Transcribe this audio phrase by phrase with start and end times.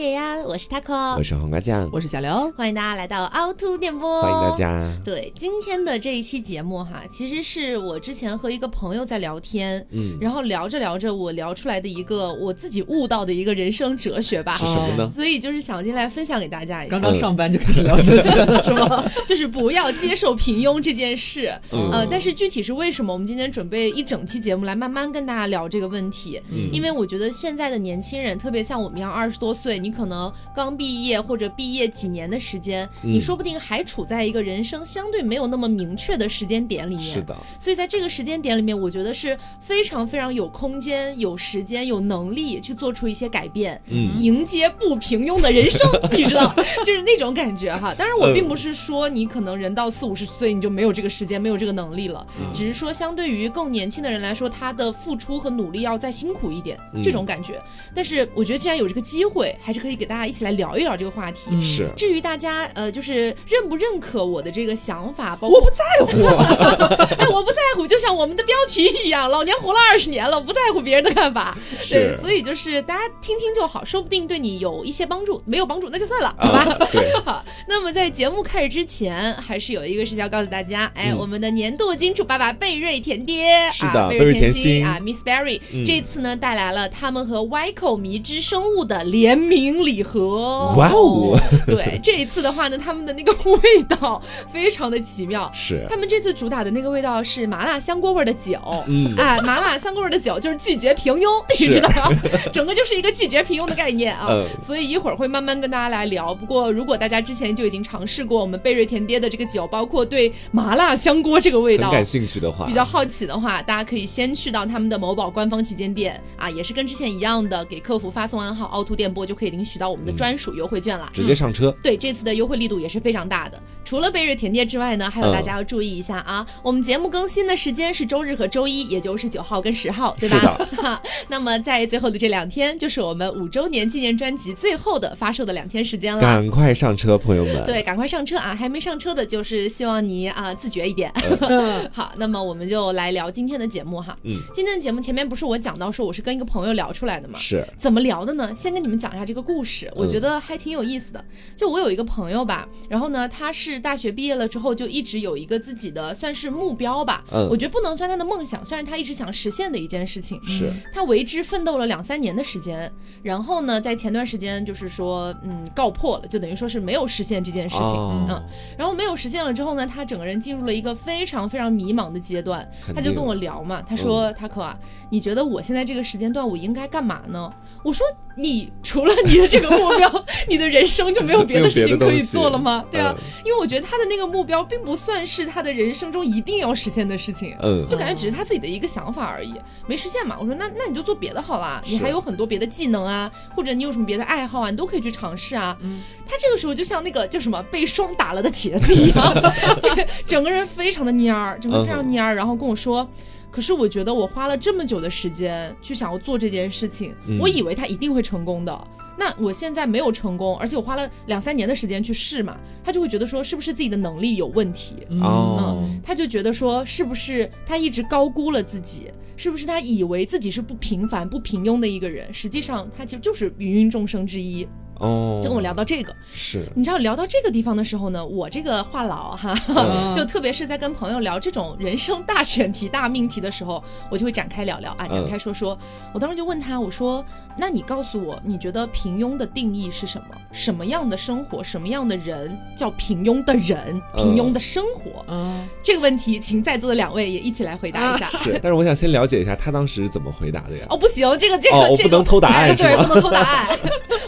[0.00, 4.96] 野呀，我是 taco，我是黄瓜酱，我是小刘，欢迎大家来到凹凸电波，欢迎大家。
[5.04, 15.10] 对今天的这一期节目哈，其实是我之前和一个朋友在聊天，嗯，然后聊着聊着，我聊出来的一个我自己悟到的一个人生哲学吧，是什么呢？
[15.14, 16.90] 所以就是想进来分享给大家一下。
[16.92, 19.04] 刚刚上班就开始聊这些了，是吗？
[19.28, 21.52] 就是不要接受平庸这件事，
[21.92, 26.70] 呃，但是具体是为什么，我们今天准备一整期节目来慢慢跟大家聊这个问题，嗯。
[26.72, 37.04] 因为我觉得现在的年轻人，特别像我们一样二十多岁，你可能刚毕业或者毕业几年的时间，你说不定还处在一个人生相对没有那么明确的时间点里面。
[37.04, 46.54] 是的，所以在这个时间点里面，我觉得是非常非常有空间、有时间、有能力去做出一些改变，迎接不平庸的人生， 你知道，
[46.84, 47.94] 就是那种感觉哈。
[47.94, 57.60] 当然，我并不是说你可能人到四五十岁你就没有这个时间、没有这个能力了，只是说相对于更年轻的人来说，他的付出和努力要再辛苦一点，这种感觉。
[57.94, 61.60] 但是我觉得既然有这个机会，还是可以给大家一起来聊一聊这个话题。
[61.60, 61.90] 是。
[61.96, 66.26] 至于大家呃，就是认不认可我的这个想法，包括我不在乎，
[67.18, 71.56] 哎，我不在乎，就像我们的标题一样，老娘活了二十年了，不在乎别人的看法。
[71.90, 76.88] 对，所以就是大家听听就好，说不定对你有一些帮助，没有帮助那就算了，好吧？
[76.92, 77.10] 对。
[77.24, 90.74] 好，那么在节目开始之前，还是有一个事情要告诉大家，哎，我们的年度金主爸爸贝瑞甜爹，是的，贝瑞甜心啊，Miss Berry，这次呢带来了他们和 Yco 迷之生物的联名礼盒。
[90.76, 91.38] 哇哦！
[91.66, 95.50] 对，这一次的话呢，他们的那个味道非常的奇妙。
[95.52, 95.86] 是。
[95.88, 98.58] 他们这次主打的那个味道是麻辣香锅味的酒。
[98.86, 99.14] 嗯。
[99.16, 101.26] 哎，麻辣香锅味的酒就是拒绝平庸，
[101.58, 102.16] 你知道吗？
[102.52, 104.26] 整个就是一个拒绝平庸的概念啊。
[104.30, 104.46] 嗯。
[104.62, 106.34] 所以一会儿会慢慢跟大家来聊。
[106.34, 121.74] 不过如果大家之前就已经尝试过我们贝瑞甜爹的这个酒，包括对麻辣香锅这个味道感兴趣的话，比较好奇的话，大家可以先去到他们的某宝官方旗舰店啊，也是跟之前一样的，给客服发送暗号“凹凸电波”就可以领取到我们的专属优惠券了，直接上车。
[121.82, 123.60] 对，这次的优惠力度也是非常大的。
[123.84, 131.02] 除了贝瑞甜爹之外呢，还有大家要注意一下啊，我们节目更新的时间是周日和周一，也就是九号跟十号，对吧？
[131.28, 137.64] 那么在最后的这两天，就是我们五周年纪念专辑最后的发售的两天时间了，赶快上车，朋友们！
[137.64, 138.54] 对，赶快上车啊！
[138.54, 141.12] 还没上车的，就是希望你啊自觉一点。
[141.90, 144.16] 好，那么我们就来聊今天的节目哈。
[144.22, 147.36] 嗯，今天的节目前面不是我讲到说我是跟一个朋友聊出来的吗？
[147.38, 148.52] 是，怎么聊的呢？
[148.54, 151.24] 先跟你们讲一下这个故事，我觉得还挺有意思的。
[151.56, 157.24] 就我有一个朋友吧，然后呢，他是大学毕业了之后就一直有一个自己的算是目标吧。
[157.32, 160.42] 嗯，我觉得不能算他的梦想，算是他一直想实现的一件事情。
[160.44, 162.90] 是，他为之奋斗了两三年的时间，
[163.22, 168.26] 然后呢，在前段时间就是说，嗯，告破了，就等于说是没有实现这件事情。
[168.28, 168.42] 嗯，
[168.76, 172.68] 然后没有实现了之后呢，他整个人进入了一个非常非常迷茫的阶段。
[172.94, 174.78] 他就跟我聊嘛，他说：“他可啊，
[175.10, 177.52] 你觉得我现在这个时间段我应该干嘛呢？”
[177.82, 182.84] 我说：“你除了你的这个目标， 你的人生就没有别的事情可以做了吗？
[182.90, 183.14] 对啊，
[183.44, 189.54] 因为我觉得他的那个目标并不算是他的人生中一定要实现的事情，嗯，就感觉只是他自己的一个想法而已，
[189.86, 190.36] 没实现嘛。
[190.38, 195.74] 我说那那你就做别的好啦，你还有很多别的技能啊，或者你有什么别的爱好啊，你都可以去尝试啊。
[195.80, 199.34] 嗯，他这个时候就像那个叫什么被霜打了的茄子一样，
[199.82, 203.08] 这整个人非常的蔫儿，整个非常蔫儿，然后跟我说。”
[203.50, 208.88] 可是我觉得我花了这么久的时间去想要做这件事情，我以为他一定会成功的。
[209.18, 214.94] 那我现在没有成功，而且我花了两三年的时间去试嘛，他就会觉得说是不是自己的能力有问题？
[215.20, 219.10] 哦，他就觉得说是不是他一直高估了自己？
[219.36, 222.32] 是不是他以为自己是不平凡、不平庸的一个人？
[222.32, 224.66] 实际上他其实就是芸芸众生之一。
[225.00, 229.54] 哦，就跟我聊到这个，是你知道聊到这个地方的时候呢，我这个话痨哈，
[230.14, 235.76] 就特别是在跟朋友聊这种人生大选题、大命题的时候，我就会展开聊聊啊，展开说说。
[236.12, 237.24] 我当时就问他，我说
[237.56, 240.36] ：“那你告诉我，你觉得平庸的定义是什么？
[240.52, 243.98] 什么样的生活，什么样的人叫平庸的人？
[244.16, 248.28] 平庸的生活？”嗯，这个问题，请在座的两位也一起来回答一下。
[248.28, 250.84] 是， 但是我想先了解一下他当时怎么回答的呀？
[250.90, 253.78] 哦，不行，这个这个这个不能偷答案， 对，不能偷答案。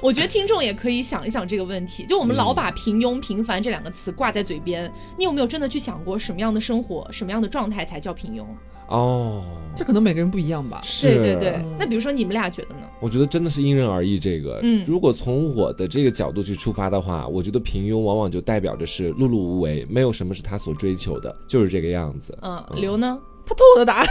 [0.01, 0.62] 我觉得听众。
[0.63, 8.45] 也可以想一想这个问题，就我们老把平庸、平凡这两个词挂在嘴边，你有没有真的去想过什么样的生活、什么样的状态才叫平庸？
[8.89, 9.43] 哦，
[9.75, 10.83] 这可能每个人不一样吧。
[11.01, 12.83] 对对对，那比如说你们俩觉得呢？
[13.01, 14.19] 我觉得真的是因人而异。
[14.19, 22.37] 这个，嗯，如果从我的这个角度去出发的话，我觉得平庸往往就代表着是碌碌无为，没有什么是他所追求的，就是这个样子。
[22.43, 23.19] 嗯，刘呢？
[23.53, 24.07] 他偷我的答案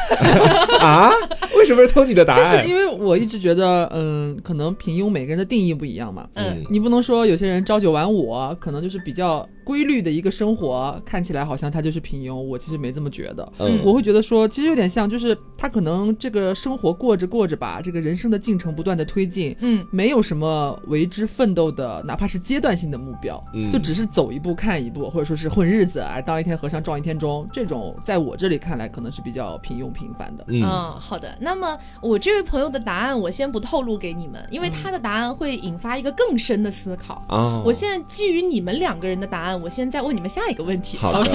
[0.81, 1.11] 啊？
[1.57, 2.43] 为什么是偷你的答案？
[2.43, 6.27] 就是因为我一直觉得，嗯，可能平庸每个人的定义不一样嘛。
[6.35, 9.47] 嗯，你不能说有些人朝九晚五，可能就是比较。
[9.71, 12.35] 规律的一个生活，看起来好像他就是平庸。
[12.35, 30.43] 我其实没这么觉得，嗯我会觉得说，其实有点像，就是他可能这个生活过着过着吧，这个人生的进程不断的推进，嗯，没有什么为之奋斗的，哪怕是阶段性的目标，嗯就只是走一步看一步，或者说是混日子啊，当一天和尚撞一天钟，这种在我这里看来可能是比较平庸平凡的。
[30.49, 31.37] 嗯嗯，好的。
[31.39, 37.23] 那么我这位朋友的答案我先不透露给你们，因为他的答案会引发一个更深的思考。
[37.29, 40.97] 哦，我现在基于你们两个人的答案，我先再问你们下一个问题。
[40.97, 41.29] 好的，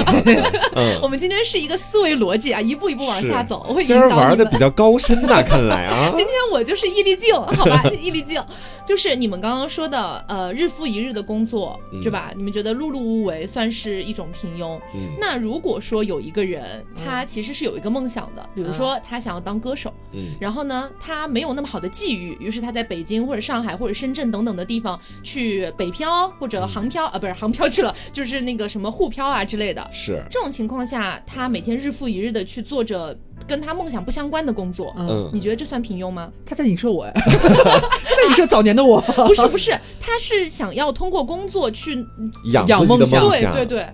[0.75, 4.57] 嗯， 我们今天是一个思维逻辑啊，一步一步往下走，我今儿玩的比。
[4.57, 8.43] 较高深呐，看来啊， 今天我就是毅力镜，好吧， 毅力镜
[8.87, 12.33] 就是你们刚刚说的，呃，日复一日的工作，嗯是吧？
[12.35, 14.81] 你们觉得碌碌无为算是一种平庸？
[14.95, 15.15] 嗯。
[15.21, 20.35] 那如果说有一个人，他其实是有一个梦想的，比如说他想要当歌手，嗯。
[20.41, 29.87] 然后呢，他没有那么好的际遇，于是他在北京或者上海或者深圳等等的地方去北漂或者航漂啊，不是航漂去了，就是那个什么沪漂啊之类的。
[29.93, 33.17] 是，这种情况下，他每天日复一日的去做着
[33.47, 36.31] 跟他梦想不相关的工作，嗯你觉得这算平庸吗？
[36.45, 39.01] 他在影射我哎， 他在影射早年的我。
[39.01, 42.05] 不是不是，他是想要通过工作去，
[42.53, 43.87] 养梦想对，对对，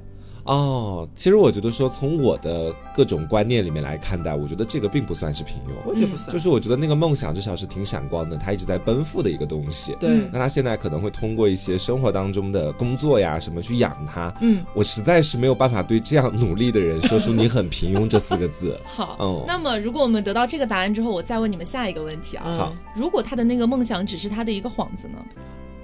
[0.44, 9.96] 哦，其实我觉得说，从我的各种观念里面来看待，我觉得这个并不算是平庸，我觉得不算，就是我觉得那个梦想至少是挺闪光的，他一直在奔赴的一个东西。
[10.00, 18.78] 对嗯那他现在可能会通过一些生活当中的工作呀什么去养他，嗯，我实在是没有办法对这样努力的人说出你很平庸这四个字。
[18.84, 19.16] 好。
[19.20, 22.44] 嗯，那么，如果我们得到这个答案之后，我再问你们下一个问题啊。
[22.46, 25.18] 嗯好如果他的那个梦想只是他的一个幌子呢？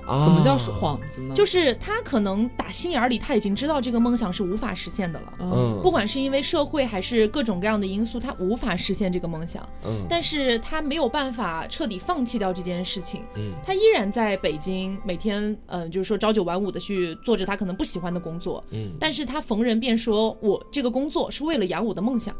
[0.08, 1.34] 啊怎么叫是幌子呢？
[1.34, 5.32] 就是他可能打心眼儿里他已经知道这个梦想是无法实现的了。
[5.40, 5.50] 嗯。
[5.52, 5.80] 嗯。
[5.82, 10.06] 不管是因为社会还是各种各样的因素，他无法实现这个梦想，嗯。
[10.08, 13.52] 但是他没有办法彻底放弃掉这件事情，嗯。
[13.64, 18.92] 他依然在北京每天，嗯、就是说朝九晚五的去做着他可能不喜欢的工作，嗯。
[18.98, 22.34] 但是他逢人便说我这个工作是为了养我的梦想，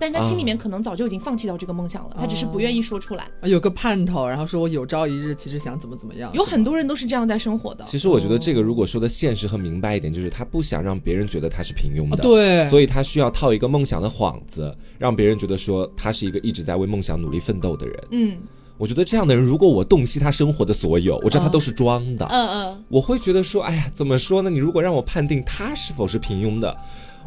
[0.00, 3.28] 但是他心里面可能早就已经放弃掉这个梦想了，他只是不愿意说出来。
[3.42, 6.30] 有个盼头，然后说我有朝一日其实想怎么怎么样。
[6.34, 18.04] 有很多人都是这样在生活的，其实我觉得这个如果说的现实和明白一点，就是他不想让别人觉得他是平庸啊，的，对，所以他需要套一个梦想的幌子，让别人觉得说他是一个一直在为梦想努力奋斗的人。
[18.12, 18.38] 嗯
[18.78, 24.48] 我觉得这样的人，如果我洞悉他生活的所有，我知道他嗯都是装的，嗯嗯，我会觉得说，哎呀，怎么说呢？
[24.48, 26.74] 你如果让我判定他是否是平庸的，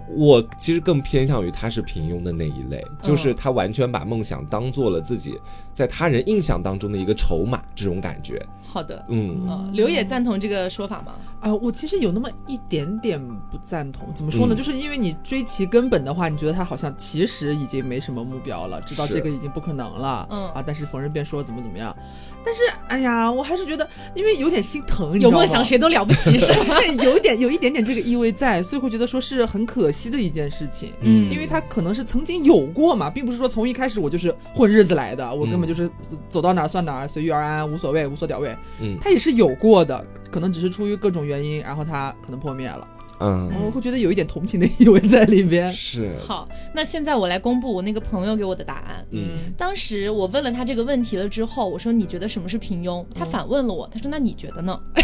[0.10, 5.40] 我其实更偏向于他是平庸的那一类，就是他完全把梦想当做了自己
[5.74, 8.46] 在他人印象当中的一个筹码，这种感觉。
[8.62, 9.06] 好的。
[9.10, 11.14] 嗯呃，刘也赞同这个说法吗？
[11.40, 13.22] 啊、我其实有那么一点点
[13.52, 14.08] 不赞同。
[14.14, 14.56] 怎么说呢？
[14.56, 21.96] 嗯就是因为你追其根本的话，你觉得他好像其实已经没什么目标了，知道这个已经不可能了，嗯啊，但是逢人便说怎么怎么样。
[22.46, 26.76] 但是，哎呀，我还是觉得，因为有点心疼，有梦想谁都了不起， 是吧？
[26.80, 30.94] 对，有一点有一点点这个意味在，所以会觉得说是很可惜的一件事情。
[31.02, 35.90] 嗯因为他可能是曾经有过嘛，并不是说从一开始我就是混日子来的，我根本就是
[36.30, 38.56] 走到哪儿算哪儿，随遇而安，无所谓，无所屌位。
[38.82, 42.88] 嗯他也是有过的，可能只是出于各种原因，然后他可能破灭了。
[43.24, 45.72] 嗯，我会觉得有一点同情的意味在里边。
[45.72, 49.06] 是，好，那现在我来公布我那个朋友给我的答案。
[49.12, 53.06] 嗯当时我问了他这个问题了之后，我说你觉得什么是平庸？
[53.16, 54.74] 他反问了我，他说那你觉得呢？
[54.74, 55.02] 啊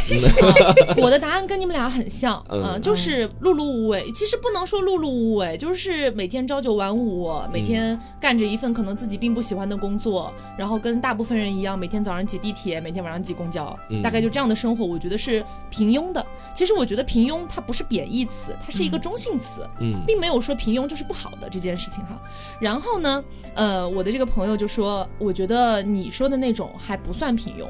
[0.97, 4.11] 我的答案跟你们俩很像，嗯啊，就是碌碌无为。
[4.11, 16.25] 其实不能说碌碌无为，就是每天朝九晚五，每天干着一份可能自己并不喜欢的工作，然后跟大部分人一样，每天早上挤地铁，每天晚上挤公交，嗯大概就这样的生活，我觉得是平庸的。
[16.55, 19.67] 其实我觉得平庸它不是贬义词，它是一个中性词。
[19.79, 22.19] 嗯并没有说平庸就是不好的这件事情哈。
[22.59, 23.23] 然后呢，
[23.55, 27.67] 呃，我的这个朋友就说，我觉得你说的那种还不算平庸。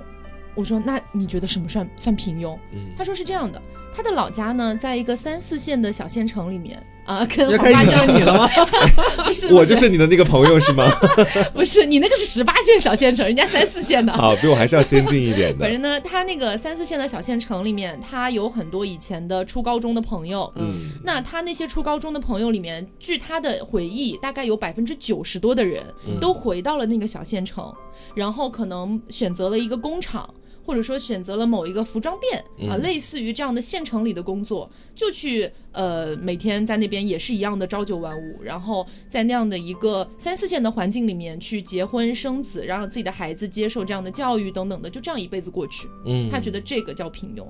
[0.56, 2.58] 我说，那你觉得什么算算平庸？
[2.74, 3.62] 嗯他说是这样的，
[4.00, 8.50] 他的老家呢，在一个三四线的小县城里面啊， 跟要开始黄花江影射你了吗？
[9.28, 10.90] 不是我就是是你的那个朋友是吗？
[11.54, 14.14] 不是你那个是十八线小县城，人家三四线的。
[14.14, 15.70] 好，比我还是要先进一点的反。
[15.70, 25.84] 正呢，他那个三四线的小县城里面，他有很多以前的初高中的朋友，嗯那他那些初高中的朋友里面，据他的回忆，大概有百分之九十多的人
[26.22, 27.70] 都回到了那个小县城，
[28.16, 30.34] 然后可能选择了一个工厂。
[30.70, 45.88] 或者说选择了某一个服装店啊、嗯类似于这样的县城里的工作，就去呃每天在那边也是一样的朝九晚五，然后在那样的一个三四线的环境里面去结婚生子，让自己的孩子接受这样的教育等等的，就这样一辈子过去。
[46.06, 47.44] 嗯，他觉得这个叫平庸。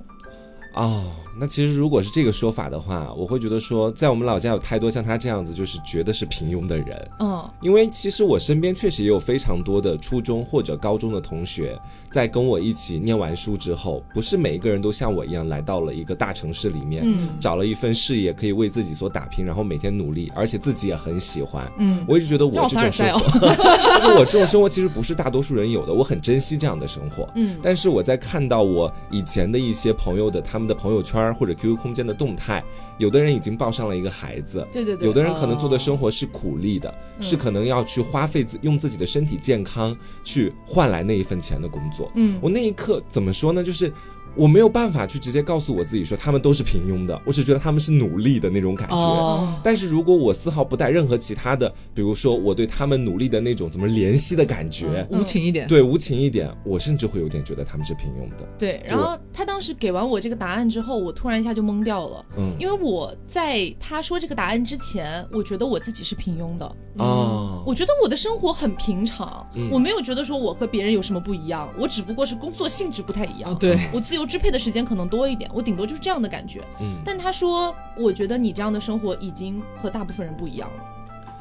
[0.73, 1.03] 哦，
[1.38, 7.09] 那其实如果是这个说法的话，我会觉得说，在我们老家有太多像他这样子，就是觉得是平庸的人。
[7.19, 11.77] 嗯因为其实我身边确实也有非常多的初中或者高中的同学，
[12.11, 21.69] 在跟我一起念完书之后，不是每一个人都像我一样来到了一个大城市里面，嗯找了一份事业，可以为自己所打拼，然后每天努力，而且自己也很喜欢。
[21.79, 27.27] 嗯，我一直觉得我这种生哦活， 我这种生活其实不是大多数人有的，我很珍惜这样的生活。
[27.35, 32.63] 嗯但是我在看到我以前的一些朋友的他们的朋友圈或者 QQ 空间的动态，
[32.97, 42.11] 有的人已经抱上了一个孩子，对对对，有的人可能做的哦生活是苦力的，嗯是可能要去花费自用自己的身体健康去换来那一份钱的工作。
[42.15, 43.63] 嗯我那一刻怎么说呢？
[43.63, 43.91] 就是
[44.36, 48.95] 我没有办法去直接告诉我自己说他们都是平庸的，我只觉得他们是努力的那种感觉。
[48.95, 55.67] 哦，但是如果我丝毫不带任何其他的，比如说我对他们努力的那种怎么怜惜的感觉，无情一点。
[55.67, 58.48] 对无情一点，我甚至会有点觉得他们是平庸的。
[58.57, 62.55] 对，然后他当时给完我这个答案之后，我突然一下就懵掉了，嗯。
[62.59, 69.69] 因为我在他说这个答案之前，我觉得我自己是平庸的，哦，我觉得我的生活很平常，嗯。
[69.71, 76.63] 我没有觉得说我和别人有什么不一样，我只不过是工作性质不太一样，哦，对，我自由支配的时间可能多一点，我顶多就是这样的感觉。
[76.79, 80.83] 嗯但他说，我觉得你这样的生活已经和大部分人不一样了。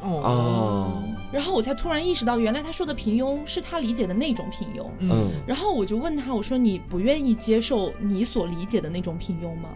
[0.00, 4.86] 哦，哦，然后我才突然意识到，原来他说的平庸是他理解的那种平庸。
[5.00, 9.70] 嗯然后我就问他，我说你不愿意接受你所理解的那种平庸吗？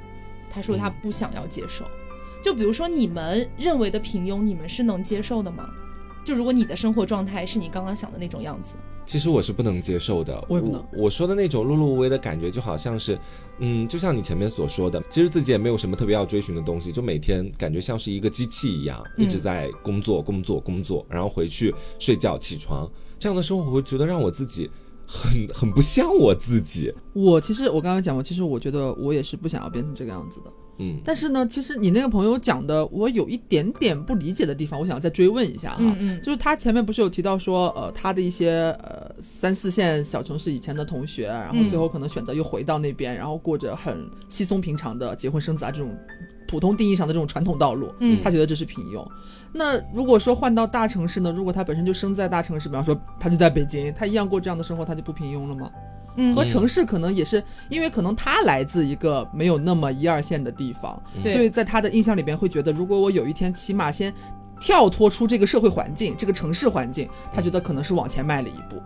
[0.49, 1.85] 他说他不想要接受。
[2.43, 5.69] 就比如说你们认为的平庸，你们是能接受的吗？
[6.25, 10.85] 就如果你的生活状态是你刚刚想的那种样子，其实我是不能接受的，我也不能。
[10.93, 13.19] 我说的那种碌碌无为的感觉，就好像是，
[13.59, 22.89] 嗯，就像你前面所说的，其实自己也没有什么特别要追寻的东西，就每天感觉像是一个机器一样，嗯一直在工作、工作、工作，然后回去睡觉、起床，
[23.19, 24.71] 这样的生活，我会觉得让我自己
[25.13, 26.93] 很很不像我自己。
[27.13, 30.51] 我其实我刚刚讲过，其实我觉得我也是不想要变成这个样子的。
[30.79, 35.77] 嗯但是呢，其实你那个朋友讲的，我有一点点不理解的地方，我想要再追问一下哈。
[35.81, 45.95] 嗯嗯就是他前面不是有提到说，呃，他的一些呃三四线小城市以前的同学，然后嗯最后可能选择又回到那边，然后过着很稀松平常的结婚生子啊这种
[46.53, 49.03] 普通定义上的这种传统道路，嗯他觉得这是平庸。
[49.55, 51.33] 那如果说换到大城市呢？
[51.33, 55.71] 如果他本身就生在大城市，比方说他就在北京，他一样过这样的生活，他就不平庸了吗？
[56.17, 64.13] 嗯和城市可能也是因为可能他来自一个没有那么一二线的地方，对所以在他的印象里边会觉得，如果我有一天起码先
[64.61, 68.83] 跳脱出这个社会环境、这个城市环境，他觉得可能是往前迈了一步。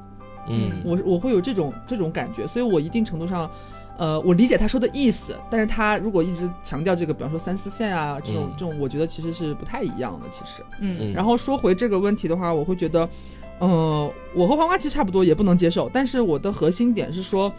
[0.48, 3.50] 嗯我我会有这种这种感觉，所以我一定程度上。
[3.98, 10.26] 呃，我理解他说的意思，但是他如果一直强调这个，比方说三四线啊这种、嗯这种，我觉得其实是不太一样的。
[10.30, 13.08] 其实，嗯嗯然后说回这个问题的话，我会觉得，
[13.58, 15.88] 呃，我和黄瓜其实差不多，也不能接受。
[15.92, 17.50] 但是我的核心点是说，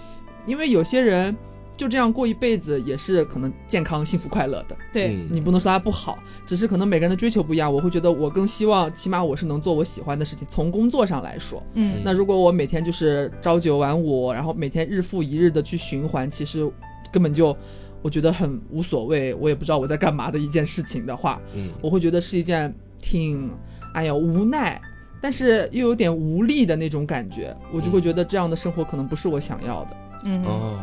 [0.46, 1.36] 因为有些人
[1.78, 4.76] 就这样过一辈子，也是可能健康、幸福、快乐的。
[4.92, 7.72] 对，嗯你不能说他不好，只是可能每个人的追求不一样。
[7.72, 10.46] 我会觉得，我更希望，起码我是能做我喜欢的事情。
[10.50, 16.68] 从工作上来说，嗯那如果我每天就是朝九晚五，然后每天日复一日的去循环，其实
[17.12, 17.56] 根本就
[18.02, 23.52] 我觉得很无所谓，我也不知道我在干嘛的一件事情的话，嗯我会觉得是一件挺，
[23.94, 24.82] 哎呀无奈，
[25.22, 29.98] 但是又有点无力的那种感觉，我就会觉得这样的生活可能不是我想要的。
[30.26, 30.80] 嗯哦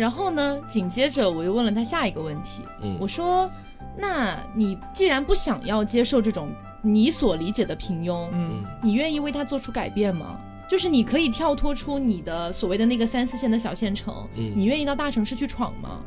[0.00, 3.50] 然后呢，紧接着我又问了他下一个问题，嗯我说
[3.98, 6.48] ：“那你既然不想要接受这种
[6.80, 10.40] 你所理解的平庸，嗯嗯你愿意为他做出改变吗？
[10.66, 16.00] 就是你可以跳脱出你的所谓的那个三四线的小县城，嗯你愿意到大城市去闯吗？”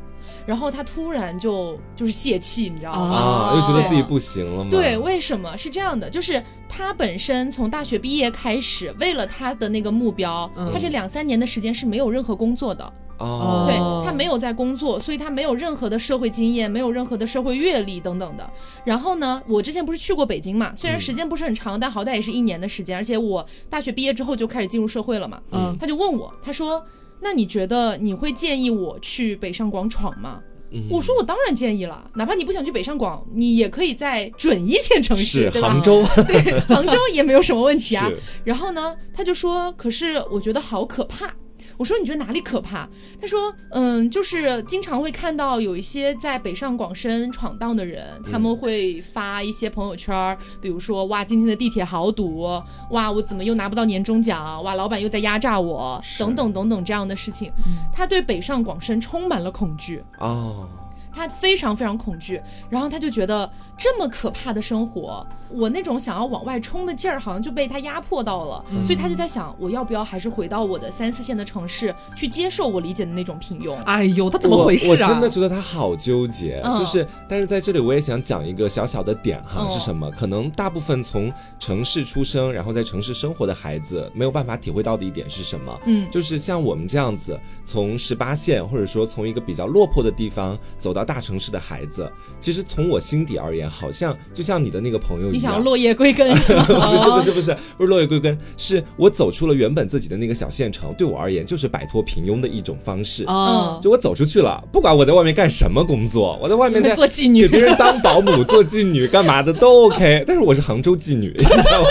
[0.44, 3.14] 然后他突然就就是泄气，你知道吗？
[3.14, 4.70] 啊，又觉得自己不行了吗？
[4.70, 6.10] 对，为什么是这样的？
[6.10, 12.92] 就是他本身从大学毕业开始，为了他的那个目标，嗯他这两三年的时间是没有任何工作的。
[13.18, 18.48] 哦，对哦他没有在工作，所以他没有任何的社会经验，没有任何的社会阅历等等的。
[18.84, 25.40] 然后呢，我之前不是去过北京嘛，虽然时间不是很长，但好歹也是一年的时间，而且我大学毕业之后就开始进入社会了嘛。
[25.52, 26.84] 嗯他就问我，他说
[27.20, 30.40] ：“那你觉得你会建议我去北上广闯吗？”
[30.76, 35.68] 嗯我说：“我当然建议了，哪怕你不想去北上广，你也可以在准一线城市，对吧？
[35.68, 38.10] 杭州， 对，杭州也没有什么问题啊。
[38.42, 41.32] 然后呢，他就说，可是我觉得好可怕。
[41.76, 42.88] 我说你觉得哪里可怕？
[43.20, 57.50] 他说，嗯，就是经常会看到有一些在北上广深闯荡的人，他们会发一些朋友圈儿，比如说哇，今天的地铁好堵，哇，我怎么又拿不到年终奖，哇，老板又在压榨我，等等等等这样的事情。
[57.92, 60.02] 他对北上广深充满了恐惧。
[60.18, 60.68] 哦，
[61.12, 62.40] 他非常非常恐惧，
[62.70, 73.74] 然后他就觉得这么可怕的生活，我那种想要往外冲的劲儿好像就被他压迫到了，所以他就在想，我要不要还是回到我的三四线的城市去接受我理解的那种平庸？
[73.84, 74.90] 哎呦，他怎么回事啊？
[74.90, 80.10] 我真的觉得他好纠结，嗯就是，但是在这里我也想讲一个小小的点哈，嗯是什么？
[80.12, 85.80] 可能大部分从城市出生，然后在城市生活的孩子，没有办法体会到的一点是什么？
[85.86, 96.64] 嗯就是像我们这样子，从十八线或者说从一个比较落魄的地方走到大城市的孩子，其实从我心底而言，好像就像你的那个朋友一样，你想落叶归根是吗？
[96.68, 103.24] 不是不是不是不是落叶归根，是我走出了原本自己的那个小县城，对我而言就是摆脱平庸的一种方式。
[103.26, 110.24] 哦，就我走出去了，不管我在外面干什么工作，我在外面在做妓女给别人当保姆、做妓女干嘛的都 OK。
[110.26, 111.88] 但是我是杭州妓女，你知道吗？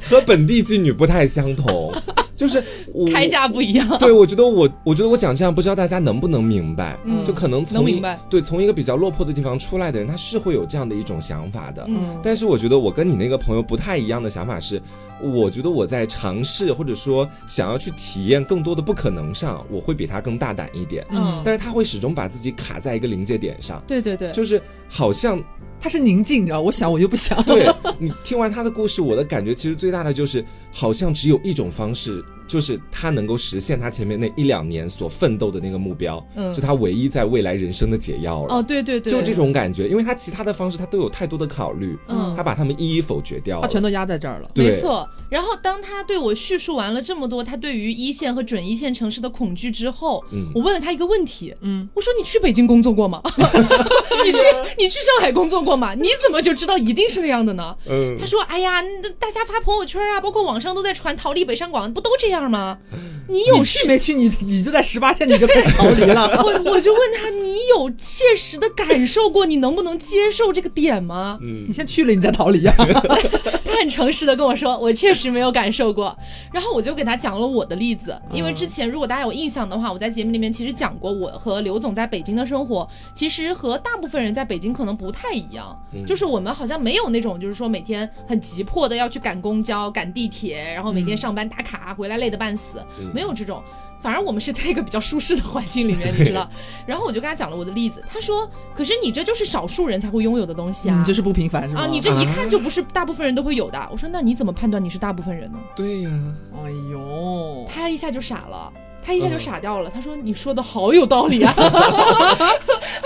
[0.08, 1.92] 和本地妓女不太相同，
[2.36, 2.62] 就是
[2.92, 3.86] 我开价不一样。
[3.98, 6.98] 对，我觉得我，我觉得我讲这样，不知道大家能不能明白？
[7.04, 11.84] 嗯就可能从一能明白对从一个比较落魄的地方出来的人，他是会有这样的一种想法的。
[11.88, 14.80] 嗯但是我觉得我跟你那个朋友不太一样的想法是，
[15.20, 21.06] 我觉得我在尝试或者说想要去体验更多的不可能上，我会比他更大胆一点。
[21.10, 25.42] 嗯，但是他会始终把自己卡在一个临界点上，对对对，就是好像
[25.84, 27.42] 他是宁静，你知道，我想我又不想。
[27.42, 38.56] 对你听完他的故事，我的感觉其实最大的就是，好像只有一种方式，就是他能够实现他前面那一两年所奋斗的那个目标，嗯是他唯一在未来人生的解药了。
[38.56, 43.62] 哦，对对对，就这种感觉，因为他其他的方式他都有太多的考虑，嗯他把他们一一否决掉了。
[43.62, 44.50] 他全都压在这儿了。
[44.54, 45.08] 没错。
[45.30, 53.20] 然后当他对我叙述完了这么多他对于一线和准一线城市的恐惧之后，嗯我问了他一个问题，嗯，我说你去北京工作过吗？
[54.24, 54.38] 你去
[54.78, 55.94] 你去上海工作过吗？
[55.98, 57.76] 你怎么就知道一定是那样的呢？
[57.88, 62.78] 嗯他说：“哎呀，那大家发朋友圈啊，包括网上都在传逃离北上广，不都这样吗？
[63.26, 64.12] 你有你去没去？
[64.12, 66.28] 你你就在十八线，你就开始逃离了。
[66.44, 71.38] 我我就问他，你有切实的感受过，你能不能接受这个点吗？
[71.40, 72.74] 嗯你先去了，你再逃离啊！
[73.64, 76.14] 他很诚实的跟我说，我确实没有感受过。
[76.52, 85.74] 然后我就给他讲了我的例子，因为之前如果大家有印象的话，我在节目里面其实讲过，我和刘总在北京的生活，其实和大部分人在北京可能不太一样，
[86.06, 93.62] 就是我们好像没有那种就是说每天很急迫的要去赶公交、赶地铁，然后每天上班打卡，回来累得半死，没有这种。
[94.00, 96.48] 反而我们是在一个比较舒适的环境里面，你知道。
[96.86, 101.82] 然后我就跟他讲了我的例子，他说：“可是你这就是少数人才会拥有的东西啊，你这是不平凡是吗？
[101.82, 103.88] 啊，你这一看就不是大部分人都会有的。
[103.90, 105.58] 我说，那你怎么判断你是大部分人呢？
[105.74, 106.10] 对呀、
[106.54, 108.70] 哎呦，他一下就傻了，
[109.04, 109.90] 他一下就傻掉了。
[109.90, 111.52] 他说：“你说的好有道理啊。
[111.56, 111.64] ”他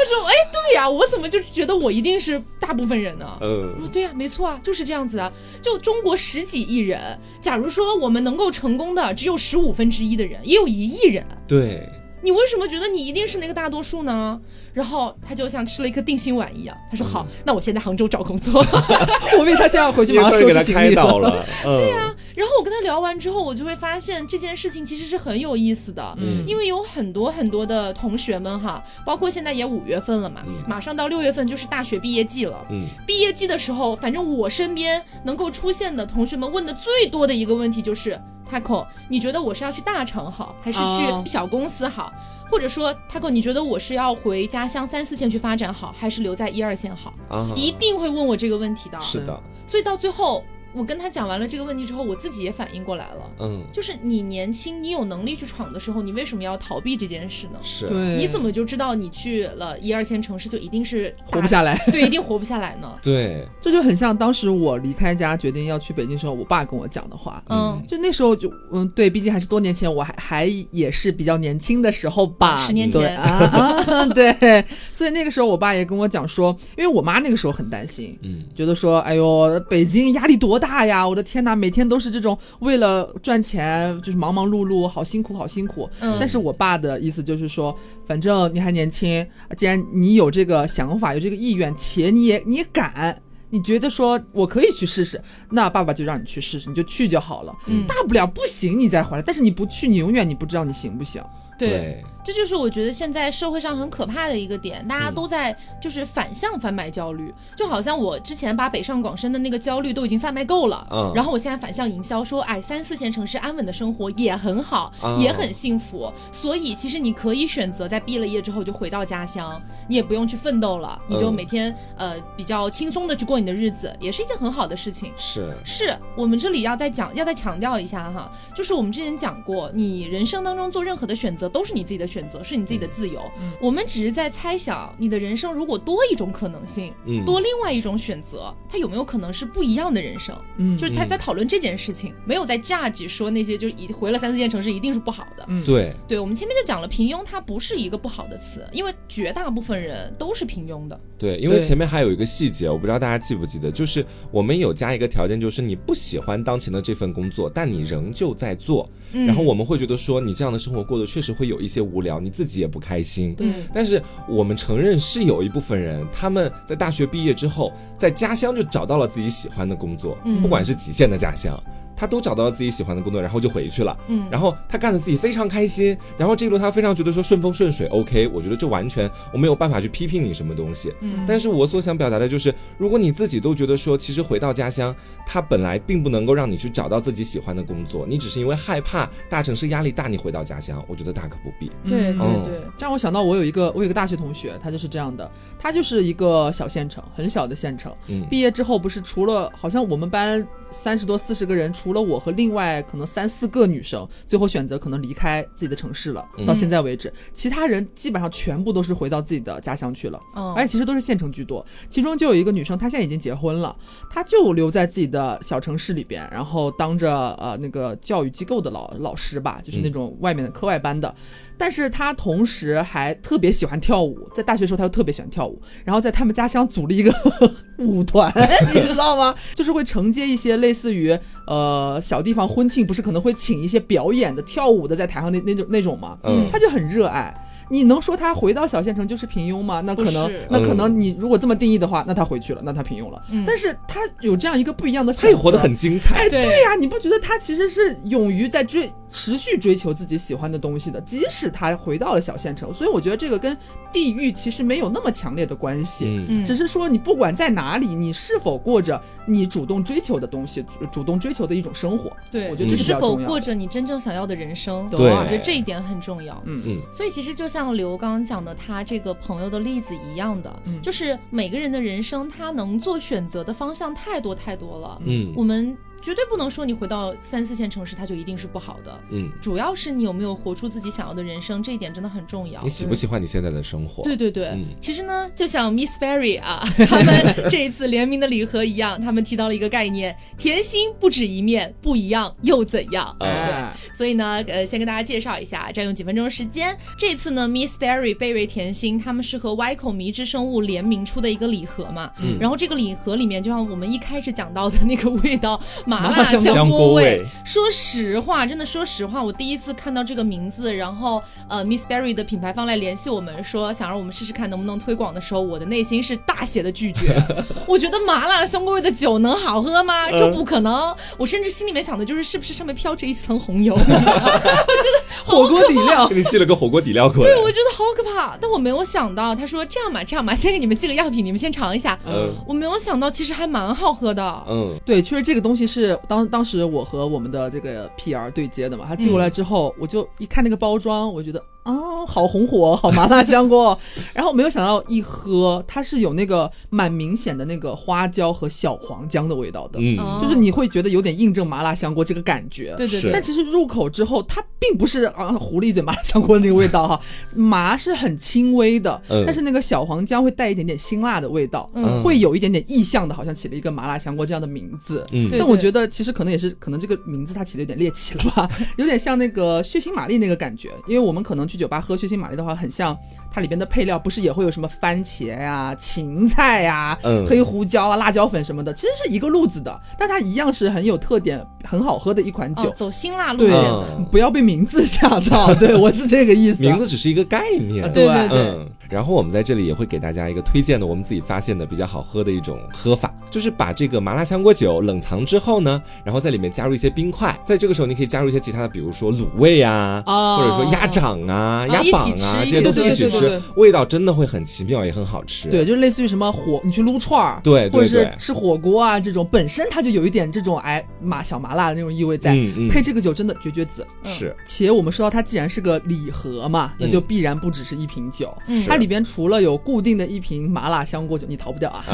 [0.04, 5.32] 说：“哎，对呀，我怎么就觉得我一定是大部分人呢？”我嗯说：“对呀，没错啊，就是这样子啊。
[5.60, 11.88] 就中国十几亿人，假如说我们能够成功的只有十五分之一的人，也有一亿人，对，
[12.22, 14.40] 你为什么觉得你一定是那个大多数呢？”
[14.74, 18.64] 然后他就像吃了一颗定心丸一样，他说：“好，那我先在杭州找工作。
[19.38, 21.44] ”我以为他现在要回去也马上收算是给他开拾行李导了。
[21.66, 32.56] 嗯，对呀、然后我跟他聊完之后，我就会发现这件事情其实是很有意思的，嗯因为有很多很多的同学们哈，包括现在也五月份了嘛，嗯马上到六月份就是大学毕业季了。
[32.70, 42.12] 嗯毕业季的时候，反正我身边能够出现的同学们问的最多的一个问题就是，Taco，你觉得我是要去大厂好，还是哦去小公司好？
[42.50, 47.12] 或者说，Taco，你觉得我是要回家乡三四线去发展好，还是留在一二线好？
[47.28, 48.98] 啊，一定会问我这个问题的。
[49.00, 50.42] 是的，所以到最后，
[50.74, 53.30] 我跟他讲完了这个问题之后，我自己也反应过来了。
[53.40, 57.58] 嗯，就是你年轻，你有能力去闯的时候，你为什么要逃避这件事呢？
[57.62, 61.76] 是，对，你怎么就知道你去了一二线城市就一定是活不下来？
[61.90, 62.94] 对，一定活不下来呢？
[63.02, 67.42] 对，这就很像当时我离开家决定要去北京的时候，我爸跟我讲的话。
[67.48, 73.24] 嗯，就那时候就嗯，对，毕竟还是多年前，我还还也是比较年轻的时候吧，十年前啊
[73.88, 81.06] 啊，对，所以那个时候我爸也跟我讲说，因为我妈那个时候很担心，嗯觉得说，哎呦，北京压力多大呀！
[81.06, 85.88] 我的天哪，每天都是这种为了赚钱，就是忙忙碌碌，好辛苦，好辛苦。
[86.00, 93.20] 嗯但是我爸的意思就是说，反正你还年轻，既然你有这个想法，有这个意愿，且你也你也敢。
[93.50, 95.18] 你觉得说我可以去试试，
[95.50, 97.56] 那爸爸就让你去试试，你就去就好了。
[97.66, 101.22] 嗯大不了不行你再回来，但是你不去，你永远你不知道你行不行。
[101.58, 105.14] 对，这就是我觉得现在社会上很可怕的一个点，大家嗯。
[105.14, 121.34] 都在就是反向贩卖焦虑，就好像我之前把北上广深的那个焦虑都已经贩卖够了，嗯然后我现在反向营销说，哎，三四线城市安稳的生活也很好，嗯也很幸福，所以其实你可以选择在毕了业之后就回到家乡，你也不用去奋斗了，你就嗯。
[121.34, 125.10] 每天、呃比较轻松的去过你的日子，也是一件很好的事情。
[125.16, 133.20] 是，是我们这里要再讲，要再强调一下哈，就是我们之前讲过，你人生当中做任何的选择择都是你自己的选择，是你自己的自由。
[133.40, 140.34] 嗯我们只是在猜想，你的人生如果多一种可能性，嗯多另外一种选择，它有没有可能是不一样的人生？
[140.56, 145.44] 嗯就是他在讨论这件事情，没有在 judge 说那些就是一回了三四线城市一定是不好的。
[145.48, 150.98] 嗯对，对我们前面就讲了，平庸它不是一个不好的词，因为绝大部分人都是平庸的。
[151.18, 163.34] 对，因为前面还有一个细节，我不知道大家记不记得，就是我们有加一个条件，就是你不喜欢当前的这份工作，但你仍旧在做，嗯然后我们会觉得说你这样的生活过得确实会有一些无聊，你自己也不开心。
[163.34, 171.60] 对但是我们承认是有一部分人，他们在大学毕业之后，在家乡就找到了自己喜欢的工作，嗯不管是几线的家乡。
[171.98, 173.98] 他都找到了自己喜欢的工作，然后就回去了。
[174.06, 180.94] 嗯然后他干的自己非常开心，然后这一路他非常觉得说顺风顺水，OK，我觉得这完全我没有办法去批评你什么东西。
[181.00, 184.94] 嗯但是我所想表达的就是，如果你自己都觉得说，其实回到家乡，
[185.26, 191.68] 他本来并不能够让你去找到自己喜欢的工作，你只是因为害怕大城市压力大，你回到家乡，我觉得大可不必。
[191.84, 197.92] 对对对，这让我想到，我有一个我有一个大学同学，他就是这样的，他就是一个小县城，很小的县城。
[198.08, 206.26] 嗯毕业之后不是除了好像我们班三十多四十个人，除了我和另外可能三四个女生，最后选择可能离开自己的城市了。
[206.36, 210.20] 嗯到现在为止，其他人基本上全部都是回到自己的家乡去了。
[210.34, 213.76] 嗯，而且其实都是县城居多，其中就有一个女生，她现在已经结婚了，
[214.10, 221.14] 她就留在自己的小城市里边，然后当着呃那个教育机构的老老师吧，就是那种外面的课外班的。
[221.58, 227.12] 但是他同时还特别喜欢跳舞，在大学的时候他又特别喜欢跳舞，然后在他们家乡组了一个
[227.78, 228.32] 舞团，
[228.72, 229.34] 你知道吗？
[229.54, 236.16] 就是会承接一些类似于呃小地方婚庆，不是可能会请一些表演的跳舞的在台上那那种那种吗？
[236.24, 237.34] 嗯他就很热爱。
[237.68, 239.80] 你能说他回到小县城就是平庸吗？
[239.80, 243.22] 那可能，那可能你如果这么定义的话，那他回去了，那他平庸了。
[243.30, 246.16] 嗯但是他有这样一个不一样的，他也活得很精彩。
[246.16, 253.56] 哎，对对呀、你不觉得他其实是勇于在追持续追求自己喜欢的东西的，即使他回到了小县城，所以我觉得这个跟
[253.90, 256.06] 地域其实没有那么强烈的关系。
[256.06, 263.26] 嗯嗯只是说，你不管在哪里，你是否过着你主动追求的东西，主主动追求的一种生活，对，我觉得这是否较重要的。
[263.26, 264.86] 过着你真正想要的人生？
[264.90, 266.40] 对我觉得这一点很重要。
[266.44, 270.80] 嗯嗯所以其实就像刘刚刚讲的，他这个朋友的例子一样的，嗯。
[270.82, 275.32] 就是每个人的人生他能做选择的方向太多太多了，嗯。
[275.36, 282.68] 我们绝对不能说你回到三四线城市它就一定是不好的，嗯，主要是你有没有活出自己想要的人生，这一点真的很重要你。
[282.68, 284.02] 喜不喜欢你现在的生活？
[284.02, 293.04] 对对对，嗯其实呢，就像 Miss Berry 啊，他们这一次联名的礼盒一样，他们提到了一个概念：甜心不止一面，不一样又怎样？
[293.20, 296.76] 啊哎，所以呢，呃，先跟大家介绍一下，占用几分钟的时间。
[296.96, 302.10] 这次呢，Miss Berry 贝瑞甜心他们是和 Y 口迷之生物联名出的一个礼盒嘛。
[302.22, 317.16] 嗯然后这个礼盒里面，就像我们一开始讲到的那个味道，麻辣香香锅锅味说实话，真的说实话，我第一次看到这个名字，然后呃，Miss Berry 的品牌方来联系我们说想让我们试试看能不能推广的时候，我的内心是大写的拒绝。
[317.66, 320.10] 我觉得麻辣香锅味的酒能好喝吗？
[320.10, 320.94] 这不可能。
[321.16, 323.72] 我甚至心里面想的就是是不是上面飘着一层红油。
[323.80, 327.30] 我觉得火锅底料给你寄了个火锅底料过来。
[327.30, 331.98] 对，我觉得好可怕，但我没有想到，他说这样吧，这样吧，先给你们寄个样品，你们先尝一下。
[332.06, 334.44] 嗯我没有想到，其实还蛮好喝的。
[334.48, 335.77] 嗯对，确实这个东西是
[336.08, 343.78] 当当时我和我们的这个 PR 对接的嘛，他寄过来之后，我就一看那个包装，我觉得啊，好红火，好麻辣香锅哦，
[344.14, 352.74] 然后没有想到一喝，它是有那个蛮明显的那个花椒和小黄姜的味道的，嗯哦就是你会觉得有点印证麻辣香锅这个感觉。
[352.76, 357.00] 对对对但，其实入口之后，它并不是啊狐狸嘴麻辣香锅的那个味道哈，
[357.34, 365.06] 麻是很轻微的，嗯但是那个小黄姜会带一点点辛辣的味道，嗯会有一点点意象的，好像起了一个麻辣香锅这样的名字。
[365.12, 370.70] 嗯但我觉得其实可能也是，可能这个名字它起的有点猎奇了吧， 有点像那个血腥玛丽那个感觉。
[370.86, 372.96] 因为我们可能去酒吧喝血腥玛丽的话，很像
[373.30, 382.68] 它里边的配料不是也会有什么番茄呀、芹菜呀、嗯黑胡椒啊、辣椒粉什么的，其实是一个路子的，但它一样是很有特点、很好喝的一款酒。
[382.68, 383.62] 哦，走辛辣路对线。
[384.10, 386.68] 不要被名字吓到，对我是这个意思啊。
[386.70, 387.84] 名字只是一个概念。
[387.84, 400.38] 啊对对对，嗯，然后我们在这里也会给大家一个推荐的，我们自己发现的比较好喝的一种喝法，就是把这个麻辣香锅酒冷藏之后呢，然后在里面加入一些冰块，在这个时候你可以加入一些其他的，比如说卤味啊，哦。
[400.38, 405.48] 或者说鸭掌啊、鸭膀啊吃这些东西一起吃，味道真的会很奇妙，也很好吃。
[405.48, 412.68] 对，就是类似于什么火，你去撸串儿，对对或者是吃火锅啊这种，本身它就有一点这种哎麻小麻辣的那种意味在，嗯嗯。
[412.68, 413.86] 配这个酒真的绝绝子。
[414.04, 418.32] 嗯是且我们说到它既然是个礼盒嘛，那就必然不只是一瓶酒。
[418.46, 421.84] 嗯它里边除了有固定的一瓶麻辣香锅酒，你逃不掉啊，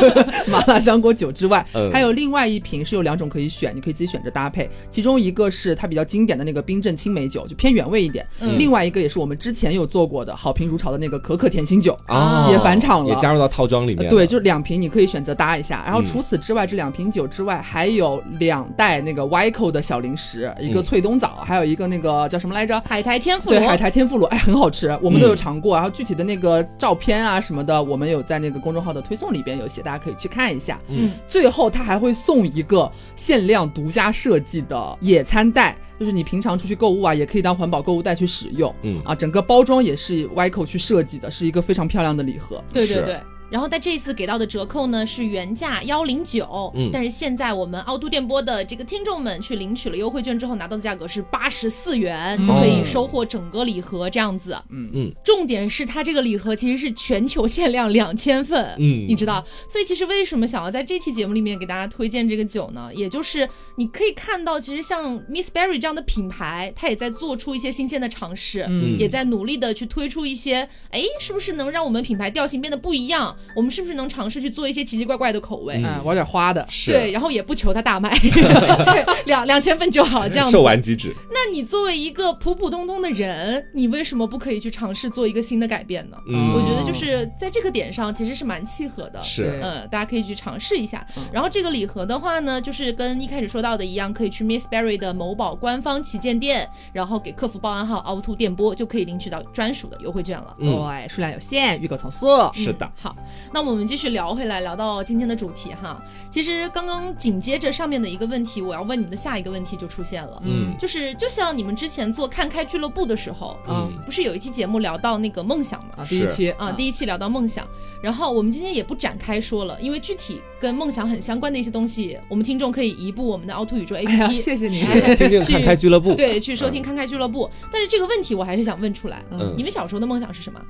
[0.46, 4.68] 麻辣香锅酒之外，嗯还有另外一瓶是有两种可以选，你可以自己选择搭配。
[4.90, 11.96] 其中一个是它比较经典的那个冰镇青梅酒，就偏原味一点；嗯另外一个也是我们之前有做过的好评如潮的那个可可甜心酒。
[12.06, 14.08] 啊，也返场了也加入到套装里面。
[14.10, 15.82] 对，就两瓶你可以选择搭一下。
[15.84, 22.80] 然后嗯除此之外，这两瓶酒之外，还有两袋那个 Yco 的小零食，一个嗯脆冬枣，还有一个那个叫什么来着？
[22.86, 25.74] 海苔天妇罗对，罗，海苔天妇罗，哎，很好吃，我们都有嗯尝过。
[25.74, 30.78] 然后具体的那个照片啊什么的，我们有在那个公众号的推送里边有写，大家可以去看一下。
[30.88, 38.74] 嗯，最后他还会送一个限量独家设计的野餐袋，就是你平常出去购物啊，也可以当环保购物袋去使用。
[38.82, 42.62] 嗯啊，整个包装也是 Yco 去设计的，是一个非常漂亮的礼盒。
[42.72, 43.18] 对对对。
[43.50, 46.90] 然后在这次给到的折扣呢是原价幺零九，嗯。
[46.92, 52.46] 但是现在我们凹凸电波的这个听众们去领取了优惠券之后，拿到的价格是八十四元，嗯。
[52.46, 54.56] 就可以收获整个礼盒这样子。
[54.70, 59.06] 嗯嗯，重点是它这个礼盒其实是全球限量两千份，嗯。
[59.08, 62.90] 你知道，所以其实为什么想要在这期节目里面给大家推荐这个酒呢？
[62.94, 68.98] 也就是你可以看到，其实像 Miss Berry 这样的品牌，它也在做出一些新鲜的尝试，嗯。
[68.98, 73.33] 也在努力的去推出一些，哎，是不是能让我们品牌调性变得不一样？
[73.54, 75.76] 我们是不是能尝试去做一些奇奇怪怪的口味？
[75.78, 76.64] 嗯哎，玩点花的。
[76.68, 80.62] 是对，然后也不求它大卖， 对，两两千份就好，这样售。
[80.62, 81.14] 完即止。
[81.30, 86.16] 那你作为一个普普通通的人，你为什么不可以去尝试做一个新的改变呢？
[86.28, 89.22] 嗯我觉得就是在这个点上其实是蛮契合的。
[89.22, 91.22] 是嗯，大家可以去尝试一下嗯。
[91.32, 100.56] 然后这个礼盒的话呢，就是跟一开始说到的一样，可以去 Miss Berry 的某宝官方旗舰店，然后给客服报暗号凹凸电波，就可以领取到专属的优惠券了。
[100.58, 102.26] 嗯，对，数量有限，预购从速。
[102.54, 103.14] 是的，好，
[103.52, 106.02] 那我们继续聊回来，聊到今天的主题哈。
[106.30, 115.90] 其实刚刚紧接着上面的一个问题，我要问你们的下一个问题就出现了，嗯就是就像你们之前做看开俱乐部的时候，嗯不是有一期节目聊到那个梦想吗？
[115.98, 117.66] 啊，第一期啊，第一期聊到梦想，
[118.02, 124.76] 然后我们今天也不展开说了，因为具体跟梦想很相关的一些东西，我们听众可以移步我们的凹凸宇宙哎呀，APP，、谢谢你。
[124.76, 126.14] 是 听听看开俱乐部。
[126.14, 127.50] 对，去收听看开俱乐部。
[127.72, 130.60] 但是这个问题我还是想问出来，嗯你们小时候的梦想是什么？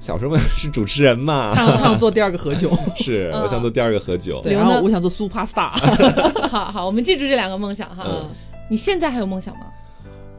[0.00, 4.40] 小时候 是主持人嘛，他想他想做第二个何炅， 是嗯我想做第二个何炅。
[4.42, 5.70] 对，然后我想做 super star。
[6.48, 8.02] 好好，我们记住这两个梦想哈。
[8.06, 8.28] 嗯
[8.70, 9.62] 你现在还有梦想吗？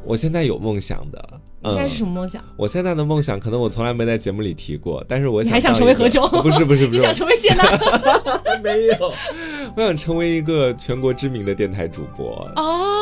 [0.06, 1.22] 我现在有梦想的。
[1.64, 2.42] 你现在是嗯什么梦想？
[2.58, 7.64] 我现在的梦想，可能我从来没在节目里提过，但是我想你还想成为何炅不是不是不是，你想成为谢娜？
[8.64, 9.14] 没有，
[9.76, 12.50] 我想成为一个全国知名的电台主播。
[12.56, 13.01] 哦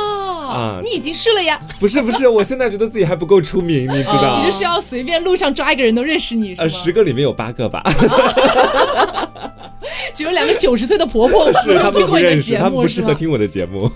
[0.52, 1.60] 啊，你已经是了呀！
[1.80, 4.36] 不是不是， 我现在觉得自己还不够出名，你知道？
[4.38, 6.72] 你就是要随便路上抓一个人都认识你，是呃，吗？
[6.72, 7.84] 十个里面有八个吧，
[10.14, 12.88] 只有两个九十岁的婆婆是 他们听过你的不认识，节他们不？
[12.88, 13.90] 适合听我的节目。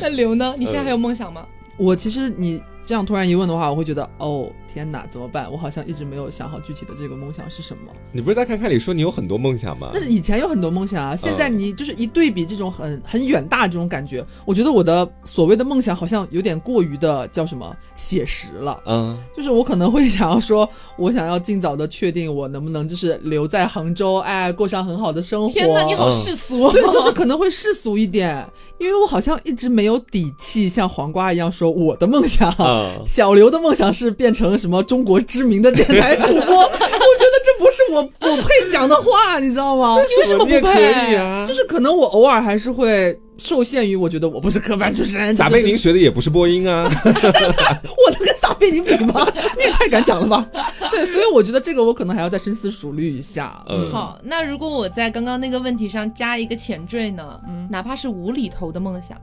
[0.00, 0.54] 那刘呢？
[0.58, 1.44] 你现在还有梦想吗？
[1.76, 5.50] 我其实你这样突然一问的话，我会觉得，哦天哪，怎么办？
[5.50, 7.92] 我好像一直没有想好具体的这个梦想是什么。
[8.12, 10.02] 你不是在看看里说你有很多梦想吗但？
[10.02, 18.80] 是以前有很多梦想啊，现在你就是一对比这种很很远大这种感觉，我觉得我的所谓的梦想好像有点过于的叫什么写实了。
[18.86, 25.52] 嗯，就是我可能会想要说，我想要尽早的确定我能不能就是留在杭州，哎，过上很好的生活。
[25.52, 26.70] 天哪，你好世俗！
[26.72, 28.46] 对，就是 可能会世俗一点，
[28.78, 32.52] 因为我好像一直没有底气像黄瓜一样说我的梦想。
[32.58, 39.96] 嗯小刘的梦想是变成什么中国知名的电台主播， 我觉得这不是我我配讲的话，你知道吗？
[39.96, 41.46] 为什么不配啊？
[41.46, 46.84] 就是可能我偶尔还是会受限于，我觉得我不是科班出身，撒贝宁学的也不是播音啊。
[47.04, 49.26] 我能跟撒贝宁比吗？
[49.56, 50.46] 你也太敢讲了吧？
[50.90, 53.62] 对，所以我觉得这个我可能还要再深思熟虑一下。
[53.68, 57.38] 嗯好，那如果我在刚刚那个问题上加一个前缀呢？
[57.48, 59.16] 嗯哪怕是无厘头的梦想，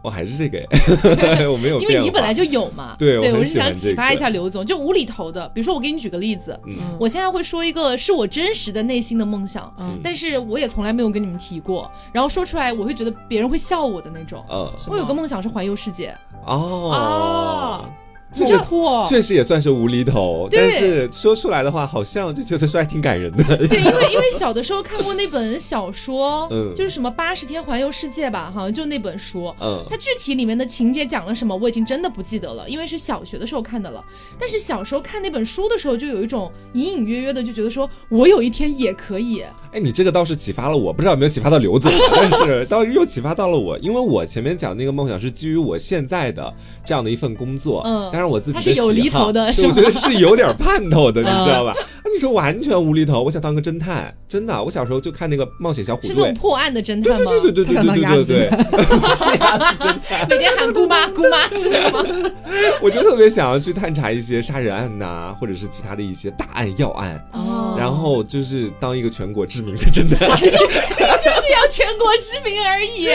[0.00, 0.58] 我还是这个，
[1.50, 2.94] 我没有因为你本来就有嘛。
[2.98, 6.76] 对对我是想启发一下刘总，就无厘头的，比如说我给你举个例子，嗯。
[6.98, 9.98] 我现在会说一个是我真实的内心的梦想，嗯。
[10.02, 14.44] 但是我也从来没有跟你们提过，然后说出来我会觉得别人会笑我的那种。
[14.50, 14.72] 嗯。
[14.88, 17.84] 我有个梦想是环游世界，哦。
[18.32, 23.56] 这这个，确实也算是无厘头，但是说出来的话，好像就觉得说还挺感人的。
[23.66, 29.54] 对，因为因为小的时候看过那本小说， 嗯就是什么八十天环游世界吧，好像就那本书。
[29.60, 34.04] 嗯它具体里面的情节讲了什么，我已经真的不记得了，因为是小学的时候看的了。
[34.38, 39.42] 但是小时候看那本书的时候，就有一种隐隐约约的，就觉得说我有一天也可以。
[39.72, 46.52] 哎，你这个倒是启发了我，不知道有没有启发到刘总，但是倒是又启发到了我，因为我前面讲那个梦想是基于我现在的
[46.84, 51.70] 这样的一份工作，嗯加上我自己的它是有厘头的我觉得是有点盼头的， 你知道吧？
[51.70, 51.76] 啊
[52.10, 57.30] 你你说完全无厘头，我想当个侦探，真的，我小时候就看那个冒险小虎是那种，破案的侦探吗？
[57.30, 58.50] 对对对对对对对对
[60.28, 62.30] 每天喊姑妈姑妈是那个吗？
[62.82, 70.28] 我就特别想要去探查一些杀人案呐、或者是其他的一些大案要案，哦然后就是当一个全国知名的侦探。
[70.28, 73.08] 就是要全国知名而已。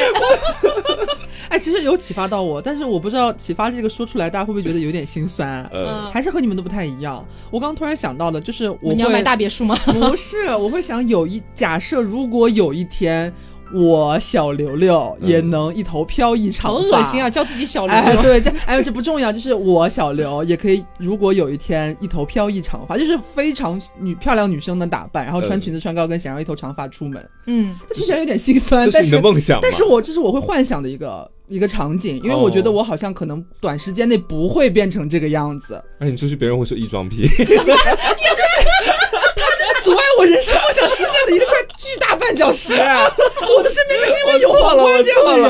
[1.49, 5.69] 哎，其实有启发到我，但是我不知道启发这个说出来，大家会不会觉得有点心酸？
[5.73, 7.25] 嗯，还是和你们都不太一样。
[7.51, 9.75] 我刚刚突然想到的，就是我你要买大别墅吗？
[9.87, 13.33] 不是，我会想有一假设，如果有一天
[13.73, 17.27] 我小刘刘也能一头飘逸长发好发，恶心啊！
[17.27, 29.59] 叫自己小 刘哎，对，这哎呦这不重要，就是我小刘也可以，如果有一天一头飘逸长发，就是非常女漂亮女生的打扮，然后穿嗯裙子穿高跟鞋，然后一头长发出门，嗯，这听起来有点心酸，这是你但是的梦想吗？
[29.63, 37.21] 但是我这是我会幻想的一个一个场景，因为我觉得哦我好像可能短时间内不会变成这个样子，哎你出去，别人会说异装癖。
[37.21, 37.53] 也就是他
[39.57, 42.73] 就是阻碍我人生梦想实现的一块巨大绊脚石。
[42.73, 45.47] 我的身边就是因为有皇冠这样的人，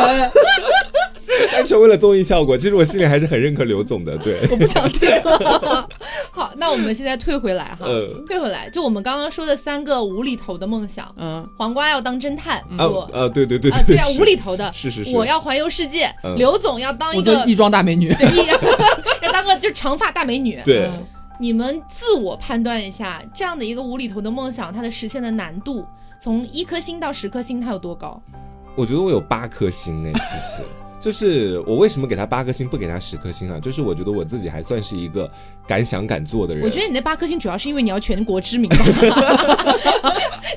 [1.52, 4.18] 单纯为了综艺效果，其实我心里还是很认可刘总的。
[4.18, 5.88] 对，我不想听了。
[6.36, 8.26] 好，那我们现在退回来哈，嗯。
[8.26, 15.16] 退回来，就我们刚刚说的三个无厘头的梦想，嗯，黄瓜要当侦探，啊我啊，对对对啊对啊，无厘头的，是是是。
[15.16, 16.36] 我要环游世界，嗯。
[16.36, 18.14] 刘总要当一个我做异装大美女。
[18.16, 18.48] 对，一
[19.24, 20.60] 要当个就长发大美女。
[20.66, 20.88] 对。
[20.88, 21.06] 嗯
[21.40, 25.84] 你们自我判断一下，这样的一个无厘头的梦想，它的实现的难度，
[26.22, 28.22] 从一颗星到十颗星，它有多高？
[28.76, 30.64] 我觉得我有八颗星哎，其实
[31.04, 33.60] 就是我为什么给他八颗星，不给他十颗星啊？
[33.60, 35.30] 就是我觉得我自己还算是一个
[35.68, 36.64] 敢想敢做的人。
[36.64, 38.78] 我觉得你那八颗星主要是因为你要全国知名吧？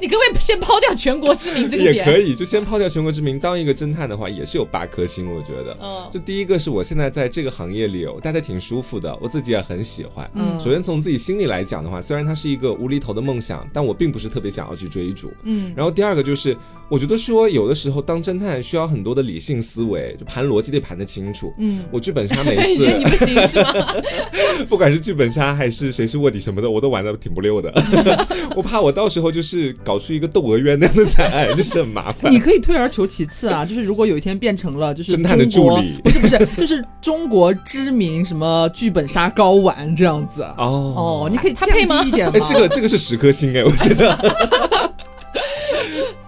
[0.00, 1.94] 你可不可以先抛掉全国知名这个点？
[1.94, 5.34] 也可以，就先抛掉全国知名，当一个侦探的话，也是有八颗星。
[5.34, 10.30] 我觉得，嗯就第一个是我现在在这个行业里，我待的挺舒服的，我自己也很喜欢。
[10.34, 15.32] 嗯首先从自己心里来讲的话，虽然它是一个无厘头的梦想，但我并不是特别想要去追逐。
[15.44, 16.56] 嗯，然后第二个就是，
[16.90, 21.54] 我觉得说有的时候当侦探需要很多的理性思维，就盘逻辑得盘得清楚。
[21.56, 23.72] 嗯，我剧本杀每 你觉得你，不行是吗？
[24.68, 27.72] 不管是剧本杀还是谁是卧底什么的，我都玩的挺不溜的。
[28.54, 32.38] 我怕我到时候就是搞出一个窦娥冤那样的惨案，就是很麻烦你。
[32.38, 40.42] 可以退而求其次啊，就是如果有一天变成了就是侦探的助理不是不是，就是中国知名什么剧本杀高玩这样子。
[40.58, 42.32] 哦哦，你可以降他配吗一点吗？
[42.36, 44.92] 哎，这个这个是十颗星哎，我觉得。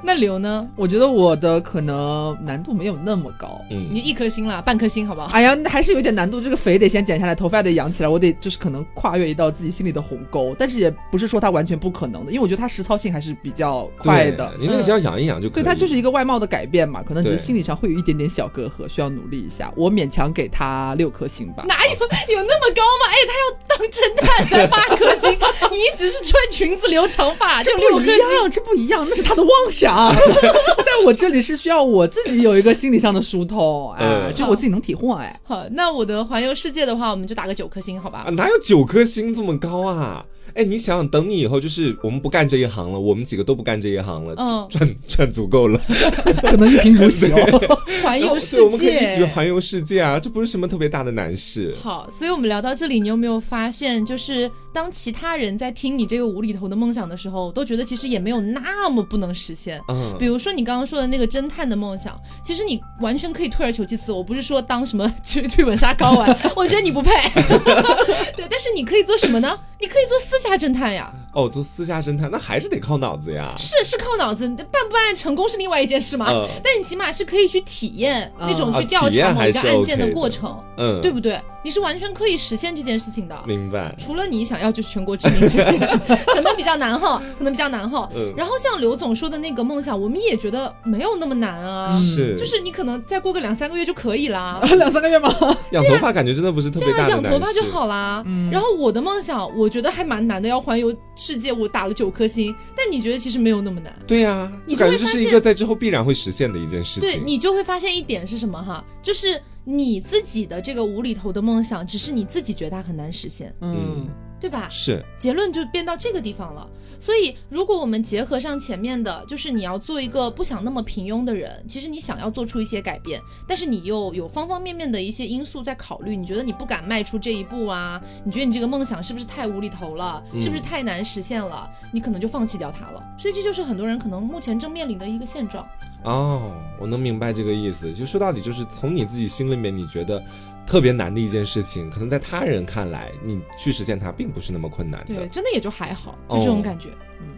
[0.09, 0.67] 那刘呢？
[0.75, 3.61] 我觉得我的可能难度没有那么高。
[3.71, 5.27] 嗯你，一颗星啦，半颗星好不好？
[5.35, 6.41] 哎呀，那还是有点难度。
[6.41, 10.57] 这个肥得先减下来，头发得养起来，我得就是可能跨越一道自己心里的鸿沟。
[10.59, 14.51] 但是也不是说它完全不可能的，因为我觉得它实操性还是比较快的。
[14.59, 19.71] 你那个只要养一养就可以对，它就是一个外貌的改变嘛，可能只是心理上会有一点点小隔阂，需要努力一下。
[19.77, 21.65] 我勉强给他六颗星吧。
[21.69, 23.13] 哪有有那么高吗？
[23.13, 25.31] 哎，他要当侦探才八颗星，
[25.71, 28.17] 你只是穿裙子留长发 就这六颗星。
[28.17, 29.98] 不一样，这不一样，那是他的妄想。
[30.79, 35.41] 在我这里是需要我自己有一个心理上的疏通，哎，嗯这我自己能体会，哎。
[35.45, 38.31] 好，那我的环游世界的话，我们就打个九颗星，好吧啊，？
[38.31, 40.25] 哪有九颗星这么高啊？
[40.55, 45.81] 哎，你想想，等你以后就是我们不干这一行了，我们几个都不干这一行了，嗯赚赚足够了，
[46.43, 47.77] 可能一贫如洗哦。
[48.03, 49.27] 环游世界我们可以一起界。
[49.27, 51.75] 环游世界啊，这不是什么特别大的难事。
[51.83, 59.81] 好，所以我们聊到这里，你有没有发现，就是当其他人在听你这个无厘头的梦想的时候，都觉得其实也没有那么不能实现。
[59.89, 64.13] 嗯比，如说你刚刚说的那个侦探的梦想，其实你完全可以退而求其次。
[64.13, 67.11] 我不是说当什么剧剧本杀高玩， 我觉得你不配。
[68.39, 69.59] 对，但是你可以做什么呢？
[69.81, 73.55] 你可以做私家侦探呀，哦，做私家侦探那还是得靠脑子呀。
[73.57, 76.27] 是是靠脑子，办不办成功是另外一件事嘛。
[76.31, 81.41] 嗯但是你起码是可以去体验那种啊去调查某一个案件的过程，嗯，对不对？
[81.65, 83.37] 你是完全可以实现这件事情的。
[83.47, 83.95] 明白。
[83.99, 85.87] 除了你想要就是全国知名之类的，
[86.27, 88.09] 可能比较难哈，可能比较难哈。
[88.15, 94.61] 嗯然后像刘总说的那个梦想，我们也觉得没有那么难啊，是，就是你可能再过个两三个月就可以啦。
[94.79, 95.29] 两三个月吗？
[95.73, 97.23] 养头发，感觉真的不是特别对啊，养。
[97.23, 98.25] 头发就好啦。
[98.51, 102.55] 然后我的梦想，我觉得还蛮难的，要环游世界，我打了九颗星。
[102.77, 103.93] 但你觉得其实没有那么难？
[104.07, 107.03] 对呀、你就感觉这是一就会发现个在之后必然会实现的一件事情。
[107.03, 114.07] 对你就会发现一点是什么哈，就是你自己的这个无厘头的梦想，只是你自己觉得它很难实现，嗯，
[114.41, 114.69] 对吧？
[114.71, 116.69] 是结论就变到这个地方了。
[117.01, 128.03] 所以，如果我们结合上前面的，就是你要做一个不想那么平庸的人，其实你想要做出一些改变，但是你又有方方面面的一些因素在考虑，你觉得你不敢迈出这一步啊？
[128.25, 130.21] 你觉得你这个梦想是不是太无厘头了？
[130.33, 131.71] 嗯是不是太难实现了？
[131.93, 133.01] 你可能就放弃掉它了。
[133.17, 135.65] 所以这就是很多人可能目前正面临的一个现状。
[136.05, 137.93] 哦，我能明白这个意思。
[137.93, 140.23] 就说到底，就是从你自己心里面，你觉得
[140.69, 145.15] 特别难的一件事情，可能在他人看来，你去实现它并不是那么困难的。
[145.15, 145.29] 对，。
[145.29, 147.29] 真的也就还好，就这种哦感觉，嗯。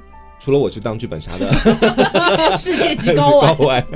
[0.40, 1.48] 除了我去当剧本杀的。
[2.56, 3.52] 世界级高啊！
[3.60, 3.86] 外，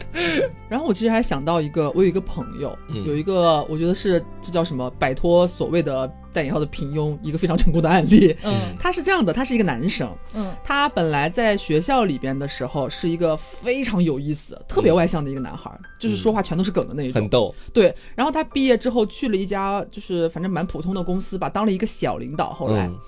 [0.68, 3.02] 然后我其实还想到一个，我有一个朋友，嗯。
[3.06, 8.34] 有一个我觉得是这叫什么摆脱所谓的带引号的平庸，一个非常成功的案例。
[8.44, 17.20] 嗯 他是这样的，他是一个男生，嗯他本来在学校里边的时候是一个非常有意思、特别外向的一个男孩，就是说话全都是梗的那一种。
[17.20, 17.54] 很逗。
[17.72, 22.52] 对，然后他毕业之后去了一家就是反正蛮普通的公司吧，当了一个小领导。
[22.52, 22.98] 后来，嗯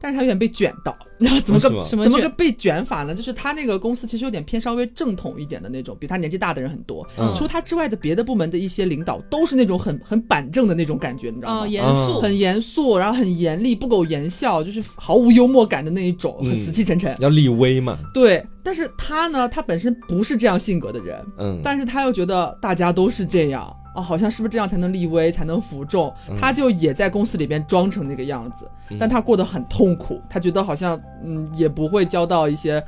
[0.00, 3.14] 但是他有点被卷到，你知道怎么个、什么什么卷怎么个被卷法呢？
[3.14, 7.06] 就是他那个公司其实有点偏稍微正统一点的那种，比他年纪大的人很多。
[7.18, 11.60] 嗯除他之外的别的部门的一些领导都是那种很很板正的那种感觉，你知道吗？
[11.62, 17.14] 哦，严肃，很严肃，然后很严厉，不苟言笑，就是毫无幽默感的那一种，很嗯死气沉沉。
[17.20, 26.12] 要立威嘛，对，但是他呢，他本身不是这样性格的人，嗯，但是他又觉得大家都是这样啊，好像是不是这样才能立威，才能服众？
[26.40, 32.82] 他就也在公司里边装成那个样子，但他过得很痛苦，他觉得好像嗯也不会交到一些。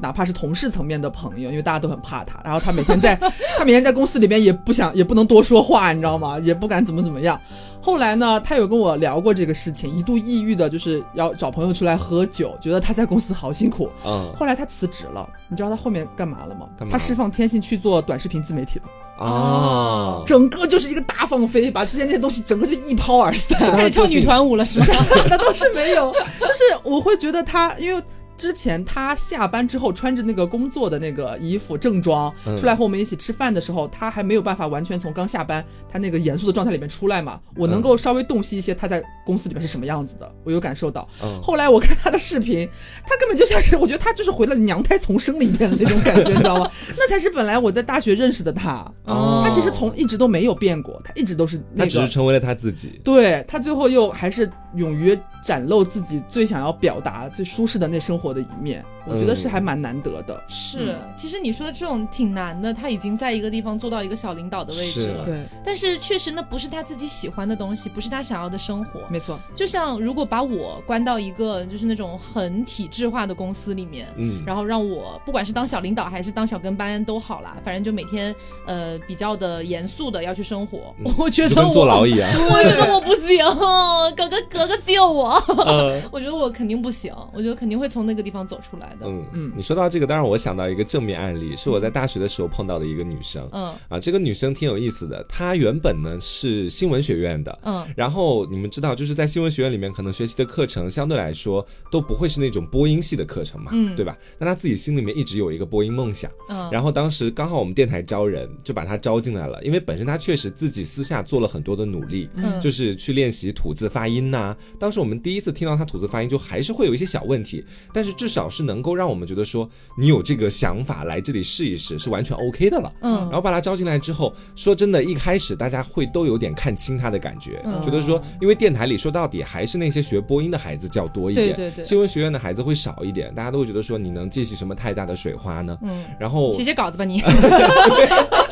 [0.00, 3.16] 哪怕是同事层面的朋友，因为大家都很怕他，然后他每天在，
[3.58, 6.38] 他每天在公司里边也不想，也不能多说话，你知道吗？
[6.40, 7.40] 也不敢怎么怎么样。
[7.80, 13.88] 后来呢，他有跟我聊过这个事情，一度抑郁的，就是要找朋友出来喝酒，觉得他在公司好辛苦。
[14.04, 16.68] 嗯后来他辞职了，你知道他后面干嘛了吗？
[16.90, 23.58] 他释放天性去做短视频自媒体了，啊，整个就是一个大放飞，把之前那些东西整个就一抛而散。
[23.72, 24.86] 开始跳女团舞了是吗？
[25.30, 28.02] 那倒是没有，就是我会觉得他，因为
[28.38, 37.40] 之前他下班之后穿着那个工作的那个衣服正装嗯出来和我们一起吃饭的时候，他还没有办法完全从刚下班他那个严肃的状态里面出来嘛。
[37.56, 41.06] 我能够稍微洞悉一些他在公司里面是什么样子的，我有感受到。
[41.22, 42.68] 嗯后来我看他的视频，
[43.04, 46.70] 他根本就像是，我觉得他就是回了娘胎重生里面的那种感觉，你知道吗？
[46.96, 48.84] 那才是本来我在大学认识的他。
[49.04, 53.00] 哦他其实从一直都没有变过，他一直都是那个他只是成为了他自己。
[53.02, 60.42] 对他最后又还是勇于展露自己最想要表达、最舒适的那生活我的一面，我觉得是还蛮难得的。
[60.48, 65.24] 是，其实你说的这种挺难的，他已经在一个地方做到一个小领导的位置了。
[65.24, 69.00] 对，但是确实那不是他自己喜欢的东西，不是他想要的生活。
[69.08, 78.34] 没错，就像如果把我关到一个就是那种很体制化的公司里面，嗯，然后让我不管是当小领导还是当小跟班都好啦，反正就每天
[78.66, 80.94] 呃比较的严肃的要去生活。
[81.18, 82.28] 我觉得我坐牢一样。
[82.50, 83.44] 我觉得我不行，
[84.16, 85.32] 哥哥哥哥救我！
[85.66, 88.97] 嗯我觉得我肯定不行，我觉得肯定会从那个地方走出来的。
[89.04, 89.52] 嗯嗯。
[89.56, 93.48] 你说到这个，当然我想到一个正面案例，是我在大学的时候碰到的一个女生。
[93.52, 93.72] 嗯。
[93.88, 97.86] 啊，这个女生挺有意思的，她原本呢是新闻学院的，嗯。
[97.96, 103.94] 然后你们知道，就是在新闻学院里面，可能学习的课程相对来说都不会是那种播音系的课程嘛，嗯。
[103.96, 104.16] 对吧？
[104.38, 112.60] 但她自己心里面一直有一个播音梦想，嗯，然后当时刚好我们电台招人，就把她招进来了，因为本身她确实自己私下做了很多的努力，嗯。
[112.60, 122.92] 就是去练习吐字发音呐、当时我们第一次听到她吐字发音，就还是会有一些小问题，但是至少是能够让我们觉得说你有这个想法来这里试一试，是完全 OK 的了。
[123.02, 135.76] 嗯然后把他招进来之后，说真的，一开始大家会都有点看清他的感觉，嗯觉得说，因为电台里说到底还是那些学播音的孩子较多一点，对对对新闻学院的孩子会少一点，大家都会觉得说，你能激起什么太大的水花呢？
[135.82, 137.22] 嗯，然后写写稿子吧你。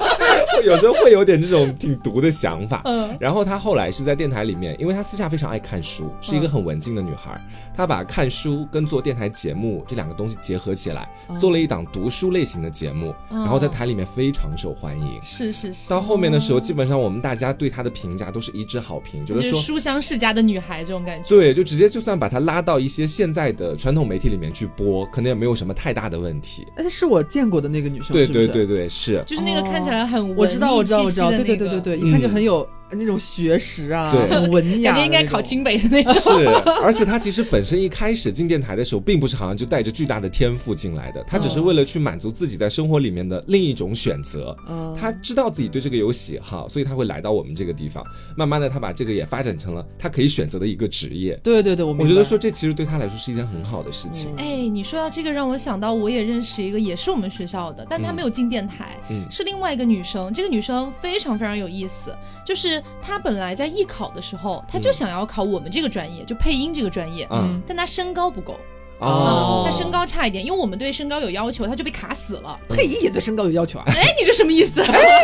[0.64, 2.82] 有时候会有点这种挺毒的想法。
[2.84, 7.40] 嗯然后她后来是在电台里面，因为她私下非常爱看书，是一个很文静的女孩。
[7.74, 15.18] 她把看书跟做电台节目这两个东西结合起来，做了一档读书类型的节目，然后在台里面非常受欢迎。
[15.22, 19.60] 是是是，到后面的时候，基本上我们大家对她的评价都是一致好评，觉就是得说。
[19.62, 21.28] 书香世家的女孩这种感觉。
[21.28, 26.66] 对，就直接就算把她拉到一些现在的传统媒体里面去播，可能也没有什么太大的问题。
[26.76, 29.22] 而且是我见过的那个女生，对对对对，是。
[29.26, 36.12] 就是那个看起来很文艺我知道，我知道，我知道，对对对对对，一看就很有那种学识啊，对很文雅感觉应该考清北的那种。
[36.14, 36.46] 是，
[36.82, 44.56] 而且他其实本身一开始进电台的时候，并不是好像就带着巨大的天赋进来的，他只是为了去满足自己在生活里面的另一种选择。
[44.68, 48.04] 嗯他知道自己对这个有喜好，所以他会来到我们这个地方。
[48.36, 51.38] 慢慢的，他把这个也发展成了他可以选择的一个职业。
[51.42, 54.34] 对对对，我我觉得说这其实对他来说是一件很好的事情。
[54.36, 60.32] 哎，你说到这个，让我想到我也认识一个，也是我们学校的，但她没有进电台，嗯是另外一个女生。
[60.32, 62.14] 这个女生非常非常有意思，
[62.44, 68.58] 就是她本来在艺考的时候，他就想要考我们这个专业，就配音这个专业，嗯但他身高不够，
[68.98, 72.58] 哦，她身高差一点，因为我们对身高有要求，他就被卡死了。
[72.68, 73.84] 配音也对身高有要求啊。
[73.94, 74.82] 哎，你这什么意思？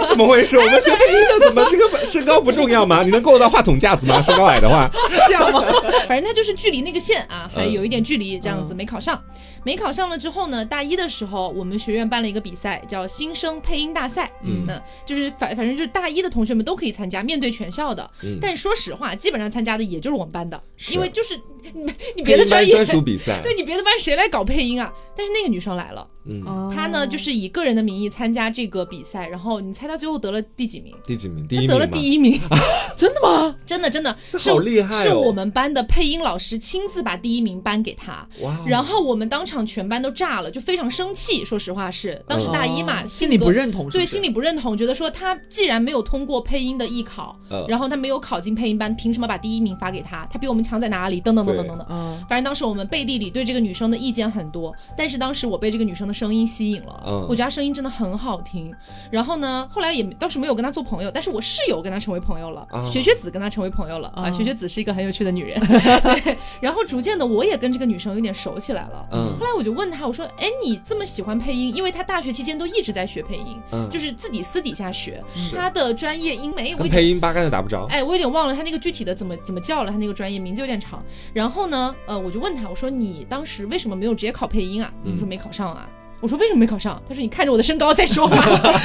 [0.09, 0.59] 怎么回事？
[0.59, 3.03] 我们学配音的怎么这个身高不重要吗？
[3.03, 4.21] 你能够得到话筒架子吗？
[4.21, 5.65] 身高矮的话， 是这样吗？
[6.09, 9.21] 反正他就是距离那个线啊，还嗯有一点距离，这样子没考上。
[9.65, 14.31] 没考上了之后呢，大一的时候我们学院办了一个比赛，叫新生配音大赛。
[14.43, 18.09] 嗯那就是反反正就是大一的同学们都可以参加，面对全校的。
[18.23, 20.61] 嗯但说实话，基本上参加的也就是我们班的，
[20.91, 21.39] 因为就是
[21.73, 24.93] 你你别的专业专属比赛， 对你别的班谁来搞配音啊？
[25.17, 30.95] 但是那个女生来了，嗯，他呢就是以个人的名义参加这个比赛，然后你猜他最后得了第几名？
[31.05, 31.47] 第几名？
[31.49, 31.67] 第她一？
[31.67, 32.41] 得了第一名，
[32.97, 33.55] 真的吗？
[33.67, 38.27] 真的真的是好厉害哦是我们班的配音老师亲自把第一名颁给他。
[38.41, 41.45] 哇哦，然后我们当场全班都炸了，就非常生气。
[41.45, 50.27] 说实话是，当时大一嘛，哦心里不认同是不是，对，心里不认同，觉得说他既然没有通过配音的艺考，呃然后他没有考进配音班，凭什么把第一名发给他？
[50.31, 51.21] 他比我们强在哪里？
[51.21, 51.87] 等等等等等等。
[51.91, 58.75] 嗯，反正当时我们背地里对这个女生的意见很多，但是当时我被这个女生的声音吸引了，嗯我觉得他声音真的很好听。
[59.11, 65.61] 然后呢，后来也倒是没有跟他做朋友，但是我室友跟他成为朋友了，啊学学子跟他成为朋友了啊，啊学学子是一个很有趣的女人。
[65.69, 69.07] 对，然后逐渐的我也跟这个女生有点熟起来了。
[69.13, 71.75] 嗯后来我就问她，我说：“哎，你这么喜欢配音？
[71.75, 75.23] 因为她大学期间都一直在学配音，嗯就是自己私底下学。
[75.35, 77.87] 是她的专业英美，我跟配音八竿子打不着。
[77.87, 81.03] 哎，我有点忘了他那个具体的怎么怎么叫了，他那个专业名字有点长。
[81.33, 84.93] 然后呢，呃，我就问他，我说你当时为什么没有直接考配音啊？
[85.05, 85.89] 嗯他说没考上啊。
[86.23, 87.03] 我说为什么没考上？
[87.09, 88.37] 他说你看着我的身高再说话。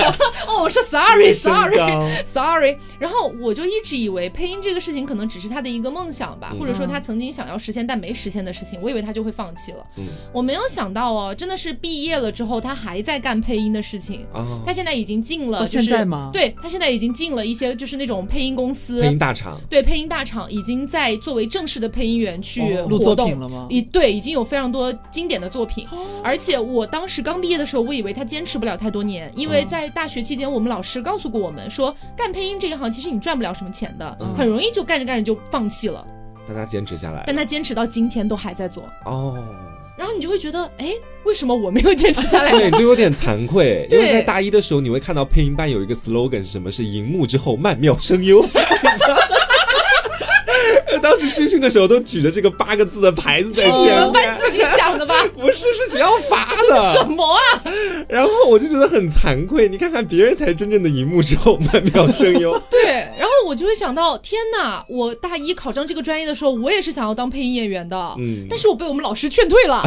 [0.49, 1.77] 哦，我说 sorry sorry
[2.25, 2.77] sorry。
[2.99, 9.85] 然后我就一直以为配音这个事情可能只是他的一个梦想吧，嗯或者说他曾经想要实现但没实现的事情，我以为他就会放弃了。
[9.97, 14.25] 嗯我没有想到哦，真的是毕业了之后他还在干配音的事情。
[14.33, 23.67] 哦，他现在已经进了、就是，现在吗对他现在已经进了一些就是那种配音公司，配音大厂，对配音大厂已经在作为正式的配音员去哦录作品了吗？
[23.69, 25.87] 已对已经有非常多经典的作品，
[26.23, 36.07] 而且我当时刚毕业的时候，我以为他坚持不了太多年，因为在大学期间，我们老师告诉过我们说，干配音这一行其实你赚不了什么钱的，嗯很容易就干着干着就放弃了。
[36.47, 37.23] 但他坚持下来了。
[37.27, 39.43] 但他坚持到今天都还在做，哦，
[39.97, 40.93] 然后你就会觉得，哎，
[41.25, 42.49] 为什么我没有坚持下来？
[42.55, 46.71] 对，就有点惭愧， 因对为在大一的时候，你会看到配音班有一个 slogan 是什么？
[46.71, 48.41] 是荧幕之后曼妙声优。
[48.47, 49.26] 你知道吗
[51.01, 55.15] 当时军训的时候都举着这个八个字的牌子在是你前们班，自己想的吧？
[55.35, 56.47] 不是是学校发
[56.93, 57.07] 什。
[57.07, 57.39] 么啊？
[58.09, 62.57] 然后我就觉得很惭愧，你看看别人才真正的荧幕之后曼妙声优。
[62.69, 62.83] 对，
[63.17, 64.85] 然后我就会想到，天哪！
[64.89, 69.83] 我大一考上这个专业的时候，我也是想要当配音演员的，嗯但是我被我们老师劝退了。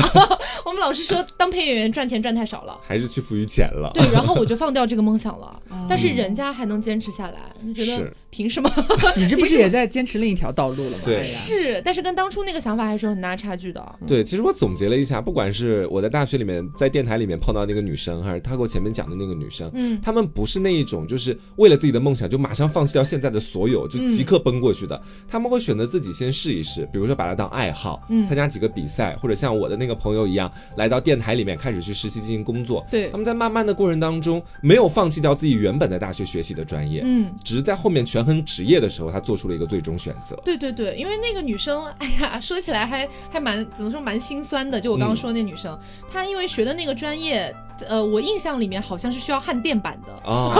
[0.65, 2.79] 我们老师说，当配音演员赚钱赚太少了。
[2.87, 3.91] 还是去赋予钱了。
[3.95, 5.61] 对，然后我就放掉这个梦想了。
[5.89, 8.71] 但是人家还能坚持下来，你觉得是凭什么？
[9.17, 10.99] 你这不是也在坚持另一条道路了吗？
[11.05, 13.99] 对是，但是跟当初那个想法还是有很大差距的。
[14.07, 25.01] 对，其实我总结了一下，不管是我在大学里面在电台里面碰到那个女生，还是她给我前面讲的那个女生，嗯，她们不是那一种就是为了自己的梦想就马上放弃掉现在的所有，就即刻奔过去的。
[25.27, 32.87] 他们会选择自己先试一试，比如说把它当爱好，嗯参加几个比赛，或者像我的那个朋友一样，来到电台里面开始去实习进行工作。
[32.91, 37.29] 对他，们在慢慢的过程当中，没有放弃掉自己原本在大学学习的专业，嗯。
[37.43, 40.37] 只是在后面权衡职业的时候，他做出了一个最终选择。
[40.45, 44.79] 对对对，因为那个女生， 哎呀，说起来还还蛮怎么说蛮心酸的。
[44.79, 45.79] 就我刚刚说那女生，
[46.13, 47.55] 她因为学的那个专业，
[47.89, 50.55] 呃，我印象里面好像是需要焊电板的， 啊，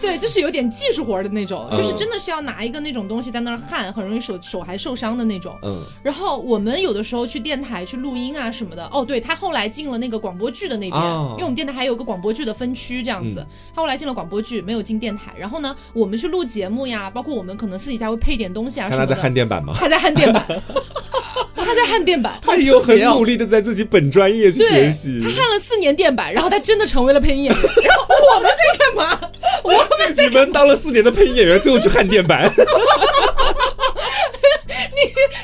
[0.00, 1.76] 对，就是有点技术活儿的那种，嗯。
[1.76, 5.56] 就是真的是要拿一个那种东西在那儿焊，很容易手手还受伤的那种。
[5.62, 11.30] 嗯，然后我们有的时候去电台去录音啊什么的，哦，对他后来进了那个广播剧的那边，哦。
[11.32, 13.46] 因为我们电台还有个广播剧的分区这样子，嗯。
[13.74, 15.32] 他后来进了广播剧，没有进电台。
[15.36, 19.72] 然后呢，我们去录节目呀，包括我们可能私底下会配点东西啊什么的，他在焊电板吗？
[19.76, 20.44] 他在焊电板，
[21.74, 22.38] 他在焊电板。
[22.42, 25.30] 他有很努力的在自己本专业去学习他。
[25.30, 27.62] 焊了四年电板，然后他真的成为了配音演员。
[27.84, 29.18] 然后我们在干嘛？
[29.64, 32.60] 我们在你们当了四年的配音演员，最后去焊电板， 你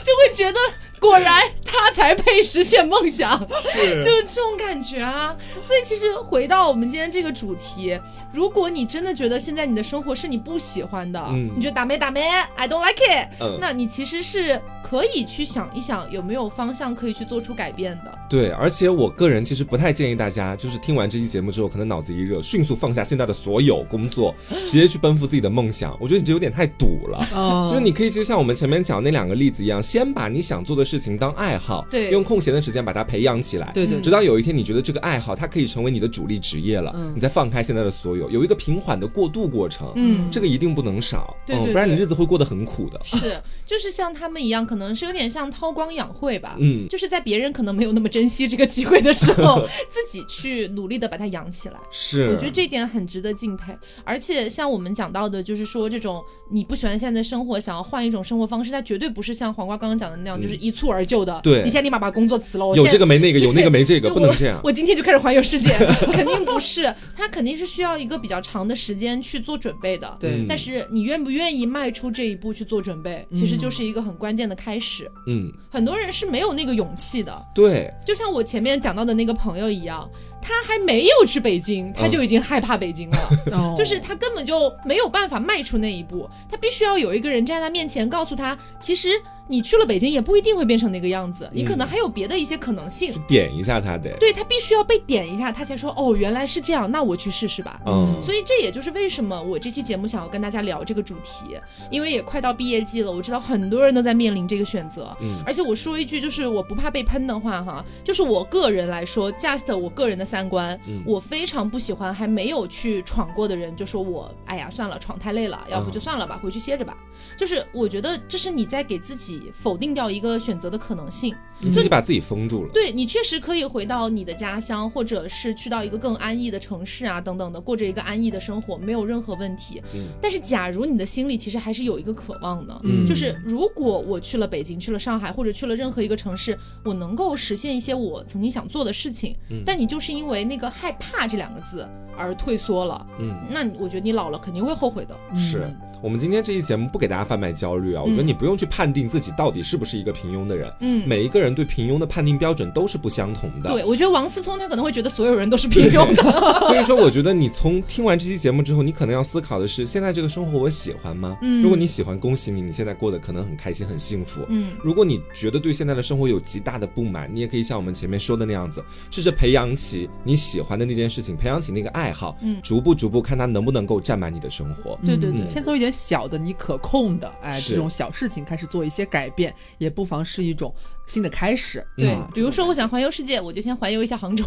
[0.04, 0.58] 就会觉得，
[0.98, 1.40] 果然
[1.70, 3.38] 他才配实现梦想。
[3.60, 5.36] 是 就是这种感觉啊。
[5.60, 7.98] 所以其实回到我们今天这个主题，
[8.32, 12.22] 如果你真的觉得现在你的生活是你不喜欢的，嗯你觉得打没打没
[12.56, 18.18] ，I don't like it，、嗯那你其实是可以去想一想有没有方向可以去做出改变的。
[18.30, 24.34] 对，而且我个人其实不太建议大家，就是听完这期节目之后，可能脑子一热，迅速放下现在的所有工作，
[24.66, 25.96] 直接去奔赴自己的梦想。
[26.00, 27.26] 我觉得你这有点太赌了。
[27.34, 32.10] 哦就是你可以就像我们前面讲那两个例子一样，先把你想做的事情当爱好，对。
[32.10, 37.12] 用空闲的时间把它培养起来，对对直到有一天你觉得这个爱好它可以成为你的主力职业了，嗯。
[37.14, 40.30] 你再放开现在的所有，有一个平缓的过渡过程，嗯。
[40.30, 43.00] 这个一定不能少，对对嗯，不然你日子会过得很苦的。
[43.02, 51.76] 是，就是像他们一样，可能是有点像韬光养晦吧，嗯，就是在别人可能没有那么珍惜这个机会的时候， 自己去努力的把它养起来。
[51.90, 53.76] 是，我觉得这点很值得敬佩。
[54.04, 61.40] 而且像我们讲到的，就是说这种你不喜欢现在的生活，想要换一种生活方式，它绝对不是像黄瓜刚刚讲的那样，就是一蹴而就的。
[61.48, 61.62] 对。
[61.62, 64.60] 你现在立马把工作辞了，我有这个没那个，有那个没这个， 不能这样。
[64.62, 65.70] 我今天就开始环游世界，
[66.12, 70.14] 肯定不是，他肯定是需要一个比较长的时间去做准备的。
[70.20, 70.30] 对。
[70.30, 70.46] 嗯。
[70.48, 75.10] 但是你愿不愿意迈出这一步去做准备，其实就是一个很关键的开始。
[75.26, 80.08] 嗯，很多人是没有那个勇气的，对，就像我前面讲到的那个朋友一样，
[80.40, 83.18] 他还没有去北京，他就已经害怕北京了。
[83.52, 83.74] 哦。
[83.76, 89.10] 就是他根本就没有办法迈出那一步，他必须要有一个人站在他面前，告诉他，其实
[89.48, 93.12] 你去了北京也不一定会变成那个样子，你可能还有别的一些可能性。
[93.12, 94.16] 去点一下他得。
[94.18, 97.80] 对他必须要被点一下，他才说哦，原来是这样，那我去试试吧。
[97.86, 101.56] 嗯，所以这也就是为什么我这期节目想要跟大家聊这个主题，
[101.90, 105.16] 因为也快到毕业季了，我知道很多人都在面临这个选择。
[105.20, 116.96] 嗯而且我说一句，就是我不怕被喷的话哈，就是我个人来说，just 我个人的三观，嗯我非常不喜欢还没有去闯过的人就说我，哎呀，算了，闯太累了，要不就算了吧，回去歇着吧。
[117.36, 121.34] 就是我觉得这是你在给自己否定掉一个选择的可能性。
[121.60, 122.70] 你自己把自己封住了。
[122.72, 129.82] 对你确实可以回到你的家乡，或者是去到一个更安逸的城市啊，等等的，过着一个安逸的生活，没有任何问题。
[129.94, 145.16] 嗯但是，假如你的心里其实还是有一个渴望的，嗯就是如果我去了北京，去了上海，或者去了任何一个城市，我能够实现一些我曾经想做的事情，嗯但你就是因为那个害怕这两个字而退缩了，嗯，那我觉得你老了肯定会后悔的。
[145.34, 150.72] 是我们今天这期节目不给大家贩卖焦虑啊，我觉得你不用去判定自己到底是不是一个平庸的人。
[150.80, 153.70] 嗯，每一个人对平庸的判定标准都是不相同的。
[153.70, 156.22] 对，我觉得王思聪他可能会觉得所有人都是平庸的。
[156.66, 161.36] 所以说，我觉得你从听完这期节目之后，你可能要思考的是：现在这个生活我喜欢吗？
[161.42, 164.44] 嗯如果你喜欢，恭喜你，你现在过得可能很开心、很幸福。
[164.48, 174.98] 嗯，如果你觉得对现在的生活有极大的不满，你也可以像我们前面说的那样子，试着培养起你喜欢的那件事情，培养起那个爱好，嗯逐步逐步看它能不能够占满你的生活。
[175.04, 175.48] 对对对。
[175.48, 180.74] 先从一点小的你可控的，哎，这种小事情开始做一些改变，也不妨是一种
[181.08, 181.84] 新的开始。
[181.96, 184.44] 对嗯，比如说我想环游世界，我就先环游一下杭州。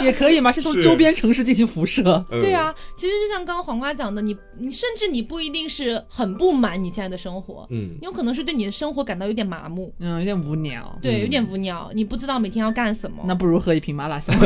[0.00, 2.24] 也可以嘛，先从周边城市进行辐射。
[2.30, 10.98] 嗯对啊，其实就像刚刚黄瓜讲的，你你甚至你不一定是很不满你现在的生活，嗯你有可能是对你的生活感到有点麻木，嗯，有点无聊。
[11.02, 13.22] 对，有点无聊，你不知道每天要干什么。
[13.26, 14.34] 那不如喝一瓶麻辣香。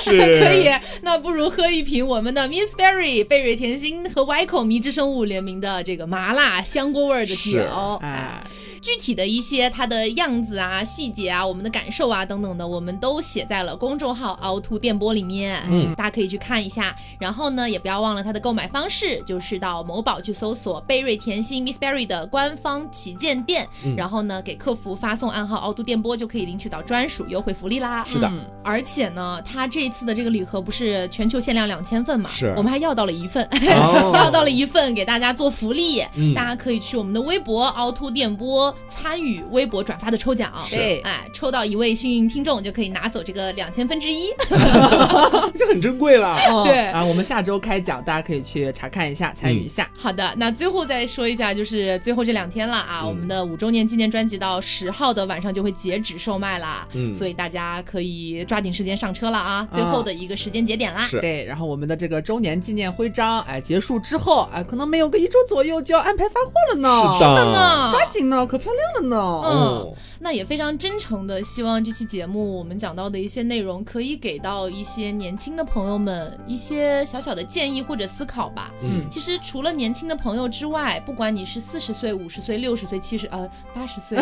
[0.00, 0.68] 是可以，
[1.02, 7.60] 那不如喝一瓶我们的 Miss Berry 贝瑞甜心和 Y 口迷之生物联名的这个麻辣香锅味儿的酒。
[8.00, 8.42] 哎，
[8.82, 16.94] 具体的一些它的样子啊、细节啊、我们的感受啊等等的，我们都写在了公众号凹凸电波里面，嗯，大家可以去看一下。
[17.20, 28.04] 然后呢，也不要忘了它的购买方式，就是到某宝去搜索贝瑞甜心 Miss Berry 的官方旗舰店，嗯然后呢给客服发送暗号凹凸电波，就可以领取到专属优惠福利啦。
[28.04, 32.28] 是的嗯而且呢，它这一次的这个礼盒不是全球限量两千份嘛？
[32.28, 33.44] 是我们还要到了一份，
[33.76, 44.26] 哦 要到了一份给大家做福利，嗯大家可以去我们的微博凹凸电波参与微博转发的抽奖，对哎，抽到一位幸运听众就可以拿走这个两千分之一。
[45.54, 46.36] 已经很珍贵了。
[46.64, 49.88] 对啊我们下周开奖，大家可以去查看一下，参与一下。
[49.96, 61.00] 好的，那最后再说一下，就是最后这两天了啊，嗯我们的五周年纪念专辑到十号的晚上就会截止售卖了，嗯所以大家可以抓紧时间上车了啊，最后的一个时间节点啦。
[61.02, 67.12] 是对，然后我们的这个周年纪念徽章，哎，结束之后，哎，可能没有个一周左右就要安排发货了呢。
[67.12, 69.42] 是真的呢，抓紧呢，可漂亮了呢。
[69.44, 78.72] 嗯，那也非常真诚的希望这期节目我们讲到的一些内容，可以给到一些年轻的朋友们一些小小的建议或者思考吧。
[78.82, 84.16] 嗯其实除了年轻的朋友之外，不管你是四十岁、五十岁、六十岁、七十呃八十岁，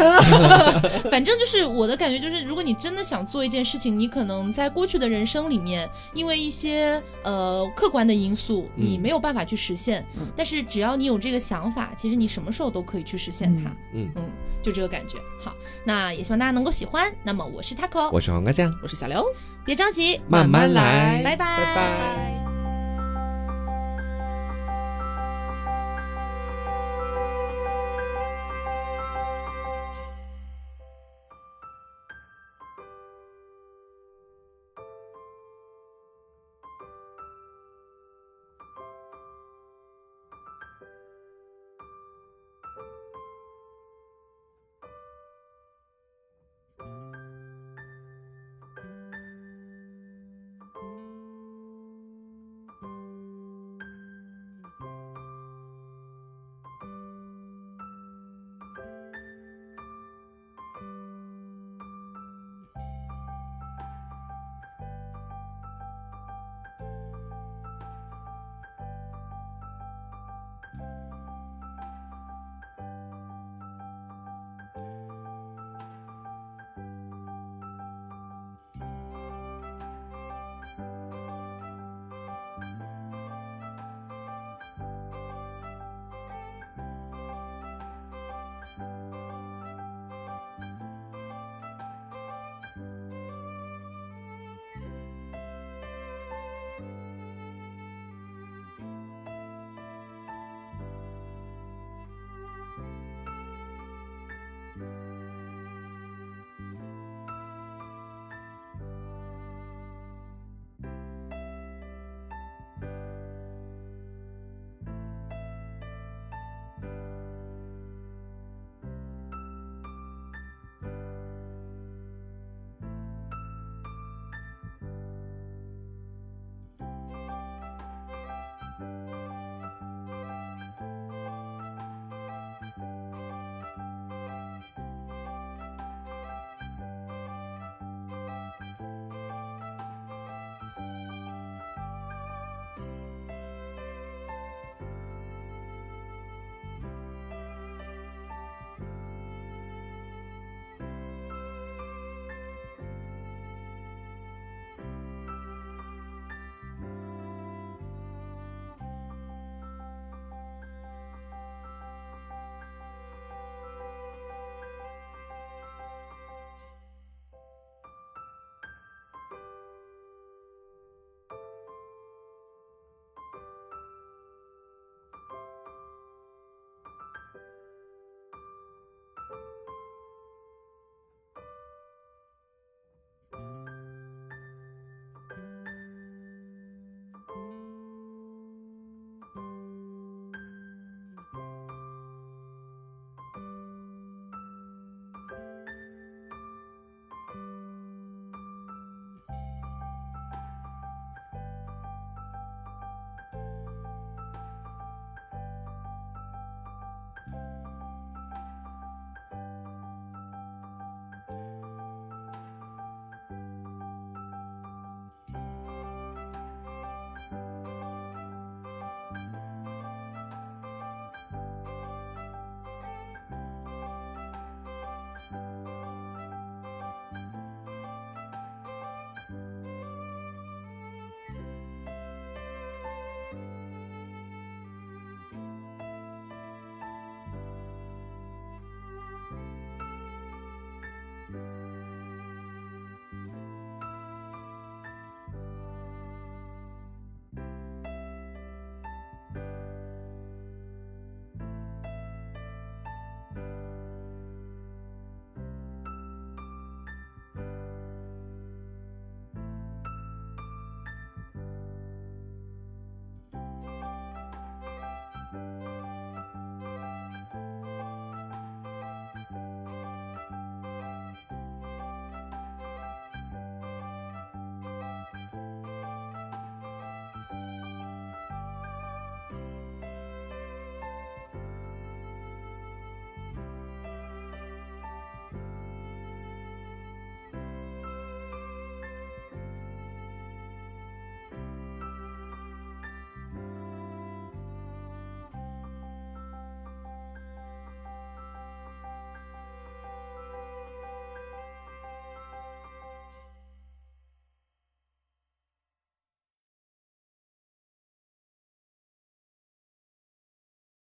[1.11, 10.05] 反正就是我的感觉就是，如果你真的想做一件事情，你可能在过去的人生里面，因为一些呃客观的因素，嗯你没有办法去实现。
[10.37, 13.71] 但是只要你有这个想法，其实你什么时候都可以去实现它。
[13.95, 14.30] 嗯嗯，
[14.63, 15.19] 就这个感觉。
[15.41, 15.55] 好，
[15.85, 17.13] 那也希望大家能够喜欢。
[17.23, 19.25] 那么我是 taco，我是黄瓜酱，我是小刘。
[19.65, 22.30] 别着急，慢慢来拜拜，拜拜。